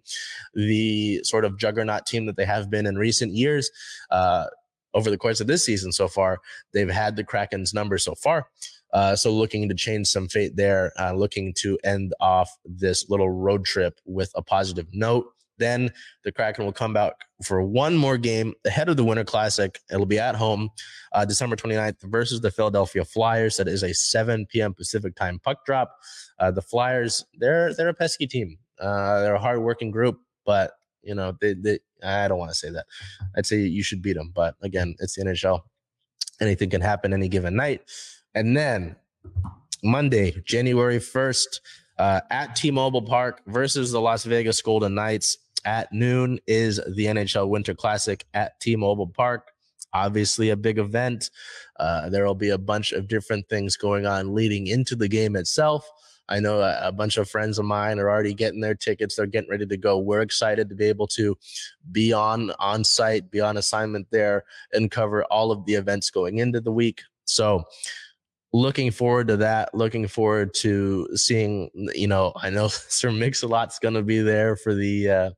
the 0.53 1.23
sort 1.23 1.45
of 1.45 1.57
juggernaut 1.57 2.05
team 2.05 2.25
that 2.25 2.35
they 2.35 2.45
have 2.45 2.69
been 2.69 2.85
in 2.85 2.97
recent 2.97 3.33
years, 3.33 3.69
uh, 4.11 4.45
over 4.93 5.09
the 5.09 5.17
course 5.17 5.41
of 5.41 5.47
this 5.47 5.65
season 5.65 5.91
so 5.91 6.07
far, 6.07 6.39
they've 6.71 6.89
had 6.89 7.15
the 7.15 7.23
Kraken's 7.23 7.73
number 7.73 7.97
so 7.97 8.15
far. 8.15 8.47
Uh, 8.93 9.15
so 9.15 9.33
looking 9.33 9.67
to 9.67 9.73
change 9.73 10.07
some 10.07 10.27
fate 10.27 10.55
there, 10.55 10.93
uh, 10.99 11.13
looking 11.13 11.51
to 11.51 11.79
end 11.83 12.13
off 12.19 12.49
this 12.63 13.09
little 13.09 13.29
road 13.29 13.65
trip 13.65 13.99
with 14.05 14.31
a 14.35 14.41
positive 14.41 14.87
note. 14.93 15.32
Then 15.57 15.91
the 16.23 16.31
Kraken 16.31 16.65
will 16.65 16.73
come 16.73 16.93
back 16.93 17.13
for 17.43 17.61
one 17.61 17.95
more 17.95 18.17
game 18.17 18.53
ahead 18.65 18.89
of 18.89 18.97
the 18.97 19.03
Winter 19.03 19.23
Classic. 19.23 19.79
It'll 19.91 20.05
be 20.05 20.19
at 20.19 20.35
home 20.35 20.69
uh, 21.13 21.25
December 21.25 21.55
29th 21.55 22.01
versus 22.03 22.41
the 22.41 22.51
Philadelphia 22.51 23.05
Flyers. 23.05 23.57
That 23.57 23.67
is 23.67 23.83
a 23.83 23.93
7 23.93 24.47
p.m. 24.47 24.73
Pacific 24.73 25.15
time 25.15 25.39
puck 25.39 25.65
drop. 25.65 25.95
Uh, 26.39 26.51
the 26.51 26.61
Flyers, 26.61 27.23
they're 27.37 27.73
they're 27.73 27.89
a 27.89 27.93
pesky 27.93 28.27
team. 28.27 28.57
Uh, 28.79 29.21
they're 29.21 29.35
a 29.35 29.39
hardworking 29.39 29.91
group, 29.91 30.19
but 30.45 30.71
you 31.03 31.15
know 31.15 31.33
they, 31.39 31.53
they 31.53 31.79
I 32.03 32.27
don't 32.27 32.39
want 32.39 32.51
to 32.51 32.57
say 32.57 32.69
that. 32.71 32.85
I'd 33.35 33.45
say 33.45 33.57
you 33.57 33.83
should 33.83 34.01
beat 34.01 34.13
them, 34.13 34.31
but 34.33 34.55
again, 34.61 34.95
it's 34.99 35.15
the 35.15 35.25
NHL. 35.25 35.61
Anything 36.41 36.69
can 36.69 36.81
happen 36.81 37.13
any 37.13 37.29
given 37.29 37.55
night. 37.55 37.81
And 38.35 38.57
then 38.57 38.95
Monday, 39.83 40.41
January 40.45 40.97
1st, 40.97 41.59
uh, 41.99 42.21
at 42.31 42.55
T-Mobile 42.55 43.03
Park 43.03 43.41
versus 43.47 43.91
the 43.91 44.01
Las 44.01 44.23
Vegas 44.23 44.61
Golden 44.61 44.95
Knights 44.95 45.37
at 45.65 45.91
noon 45.91 46.39
is 46.47 46.79
the 46.95 47.05
NHL 47.05 47.49
Winter 47.49 47.73
Classic 47.73 48.25
at 48.33 48.59
T-Mobile 48.59 49.07
Park. 49.07 49.51
Obviously, 49.93 50.49
a 50.49 50.57
big 50.57 50.79
event. 50.79 51.29
Uh, 51.79 52.09
there 52.09 52.25
will 52.25 52.35
be 52.35 52.49
a 52.49 52.57
bunch 52.57 52.91
of 52.91 53.07
different 53.07 53.47
things 53.47 53.77
going 53.77 54.05
on 54.05 54.33
leading 54.33 54.67
into 54.67 54.95
the 54.95 55.07
game 55.07 55.35
itself. 55.35 55.87
I 56.29 56.39
know 56.39 56.61
a, 56.61 56.87
a, 56.87 56.91
bunch 56.91 57.17
of 57.17 57.29
friends 57.29 57.59
of 57.59 57.65
mine 57.65 57.99
are 57.99 58.09
already 58.09 58.33
getting 58.33 58.61
their 58.61 58.75
tickets. 58.75 59.15
They're 59.15 59.25
getting 59.25 59.49
ready 59.49 59.65
to 59.65 59.77
go. 59.77 59.99
We're 59.99 60.21
excited 60.21 60.69
to 60.69 60.75
be 60.75 60.85
able 60.85 61.07
to 61.07 61.37
be 61.91 62.13
on 62.13 62.51
on 62.59 62.83
site, 62.83 63.29
be 63.29 63.41
on 63.41 63.57
assignment 63.57 64.07
there, 64.09 64.45
and 64.71 64.89
cover 64.89 65.25
all 65.25 65.51
of 65.51 65.65
the 65.65 65.75
events 65.75 66.09
going 66.09 66.37
into 66.37 66.61
the 66.61 66.71
week. 66.71 67.01
So 67.25 67.65
looking 68.53 68.91
forward 68.91 69.27
to 69.27 69.37
that. 69.37 69.73
Looking 69.73 70.07
forward 70.07 70.53
to 70.55 71.09
seeing, 71.15 71.69
you 71.93 72.07
know, 72.07 72.31
I 72.35 72.49
know 72.49 72.67
Sir 72.69 73.11
Mix-a-Lot's 73.11 73.79
going 73.79 73.95
to 73.95 74.03
be 74.03 74.21
there 74.21 74.55
for 74.55 74.73
the 74.73 75.09
uh, 75.09 75.29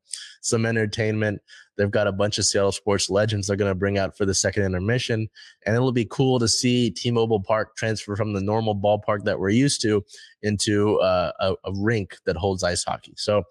some 0.42 0.66
entertainment. 0.66 1.42
They've 1.78 1.92
got 1.92 2.08
a 2.08 2.12
bunch 2.12 2.38
of 2.38 2.46
Seattle 2.46 2.72
sports 2.72 3.10
legends 3.10 3.48
they're 3.48 3.58
going 3.58 3.72
to 3.72 3.76
bring 3.76 3.98
out 3.98 4.18
for 4.18 4.26
the 4.26 4.34
second 4.34 4.64
intermission. 4.64 5.28
And 5.66 5.76
it'll 5.76 5.92
be 5.92 6.06
cool 6.06 6.40
to 6.40 6.48
see 6.48 6.90
T 6.92 7.12
Mobile 7.12 7.42
Park 7.42 7.76
transfer 7.76 8.16
from 8.16 8.34
the 8.34 8.42
normal 8.42 8.76
ballpark 8.76 9.24
that 9.26 9.40
we're 9.40 9.50
used 9.50 9.82
to 9.82 10.04
into 10.42 11.00
uh, 11.00 11.32
a, 11.40 11.54
a 11.66 11.74
rink 11.74 12.18
that 12.26 12.38
holds 12.38 12.64
ice 12.64 12.84
hockey. 12.84 13.14
So 13.18 13.44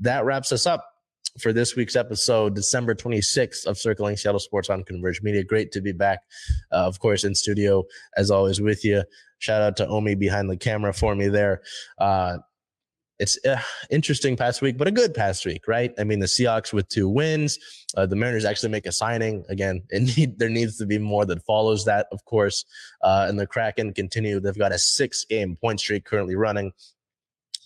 that 0.00 0.24
wraps 0.24 0.52
us 0.52 0.66
up 0.66 0.93
for 1.38 1.52
this 1.52 1.74
week's 1.74 1.96
episode, 1.96 2.54
December 2.54 2.94
26th 2.94 3.66
of 3.66 3.76
Circling 3.76 4.16
Seattle 4.16 4.38
Sports 4.38 4.70
on 4.70 4.84
Converge 4.84 5.22
Media. 5.22 5.42
Great 5.42 5.72
to 5.72 5.80
be 5.80 5.92
back, 5.92 6.20
uh, 6.72 6.86
of 6.86 7.00
course, 7.00 7.24
in 7.24 7.34
studio 7.34 7.84
as 8.16 8.30
always 8.30 8.60
with 8.60 8.84
you. 8.84 9.02
Shout 9.38 9.62
out 9.62 9.76
to 9.78 9.88
Omi 9.88 10.14
behind 10.14 10.48
the 10.48 10.56
camera 10.56 10.92
for 10.92 11.14
me 11.14 11.28
there. 11.28 11.62
Uh, 11.98 12.38
it's 13.18 13.38
uh, 13.44 13.60
interesting 13.90 14.36
past 14.36 14.60
week, 14.60 14.76
but 14.76 14.88
a 14.88 14.92
good 14.92 15.14
past 15.14 15.46
week, 15.46 15.68
right? 15.68 15.92
I 15.98 16.04
mean, 16.04 16.18
the 16.18 16.26
Seahawks 16.26 16.72
with 16.72 16.88
two 16.88 17.08
wins. 17.08 17.58
Uh, 17.96 18.06
the 18.06 18.16
Mariners 18.16 18.44
actually 18.44 18.70
make 18.70 18.86
a 18.86 18.92
signing 18.92 19.44
again. 19.48 19.82
Need, 19.92 20.38
there 20.38 20.48
needs 20.48 20.78
to 20.78 20.86
be 20.86 20.98
more 20.98 21.24
that 21.26 21.44
follows 21.44 21.84
that, 21.84 22.06
of 22.10 22.24
course. 22.24 22.64
Uh, 23.02 23.26
and 23.28 23.38
the 23.38 23.46
Kraken 23.46 23.92
continue. 23.92 24.40
They've 24.40 24.58
got 24.58 24.72
a 24.72 24.78
six-game 24.78 25.56
point 25.56 25.80
streak 25.80 26.04
currently 26.04 26.34
running, 26.34 26.72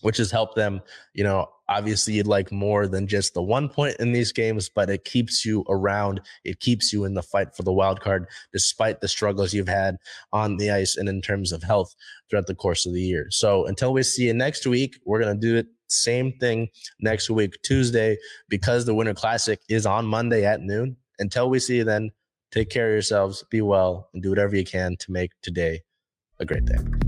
which 0.03 0.19
has 0.19 0.31
helped 0.31 0.57
them. 0.57 0.83
You 1.15 1.25
know, 1.25 1.49
obviously 1.69 2.15
you'd 2.15 2.27
like 2.27 2.51
more 2.51 2.87
than 2.87 3.07
just 3.07 3.35
the 3.35 3.43
one 3.43 3.69
point 3.69 3.97
in 3.99 4.13
these 4.13 4.33
games, 4.33 4.69
but 4.69 4.91
it 4.91 5.05
keeps 5.05 5.45
you 5.45 5.65
around. 5.69 6.21
It 6.45 6.61
keeps 6.61 6.93
you 6.93 7.05
in 7.05 7.15
the 7.15 7.23
fight 7.23 7.55
for 7.55 7.63
the 7.63 7.73
wild 7.73 8.01
card, 8.01 8.27
despite 8.53 9.01
the 9.01 9.09
struggles 9.09 9.53
you've 9.53 9.69
had 9.69 9.97
on 10.33 10.57
the 10.57 10.71
ice 10.71 10.97
and 10.97 11.09
in 11.09 11.21
terms 11.21 11.53
of 11.53 11.63
health 11.63 11.95
throughout 12.29 12.47
the 12.47 12.55
course 12.55 12.87
of 12.87 12.95
the 12.95 13.03
year. 13.03 13.29
So 13.31 13.67
until 13.67 13.93
we 13.93 14.03
see 14.03 14.27
you 14.27 14.35
next 14.35 14.67
week, 14.67 14.99
we're 15.05 15.23
going 15.23 15.39
to 15.39 15.47
do 15.47 15.57
it 15.57 15.67
same 15.91 16.33
thing 16.39 16.69
next 17.01 17.31
week, 17.31 17.55
Tuesday, 17.63 18.19
because 18.49 18.85
the 18.85 18.95
Winter 18.95 19.15
Classic 19.15 19.61
is 19.69 19.87
on 19.87 20.07
Monday 20.07 20.45
at 20.45 20.61
noon. 20.61 20.97
Until 21.19 21.51
we 21.51 21.59
see 21.59 21.79
you 21.79 21.85
then, 21.85 22.11
take 22.53 22.71
care 22.71 22.89
of 22.89 22.93
yourselves, 22.93 23.45
be 23.51 23.63
well, 23.63 24.09
and 24.13 24.23
do 24.23 24.31
whatever 24.31 24.55
you 24.55 24.65
can 24.65 24.97
to 24.99 25.13
make 25.13 25.31
today 25.43 25.81
a 26.39 26.45
great 26.45 26.65
day. 26.65 27.08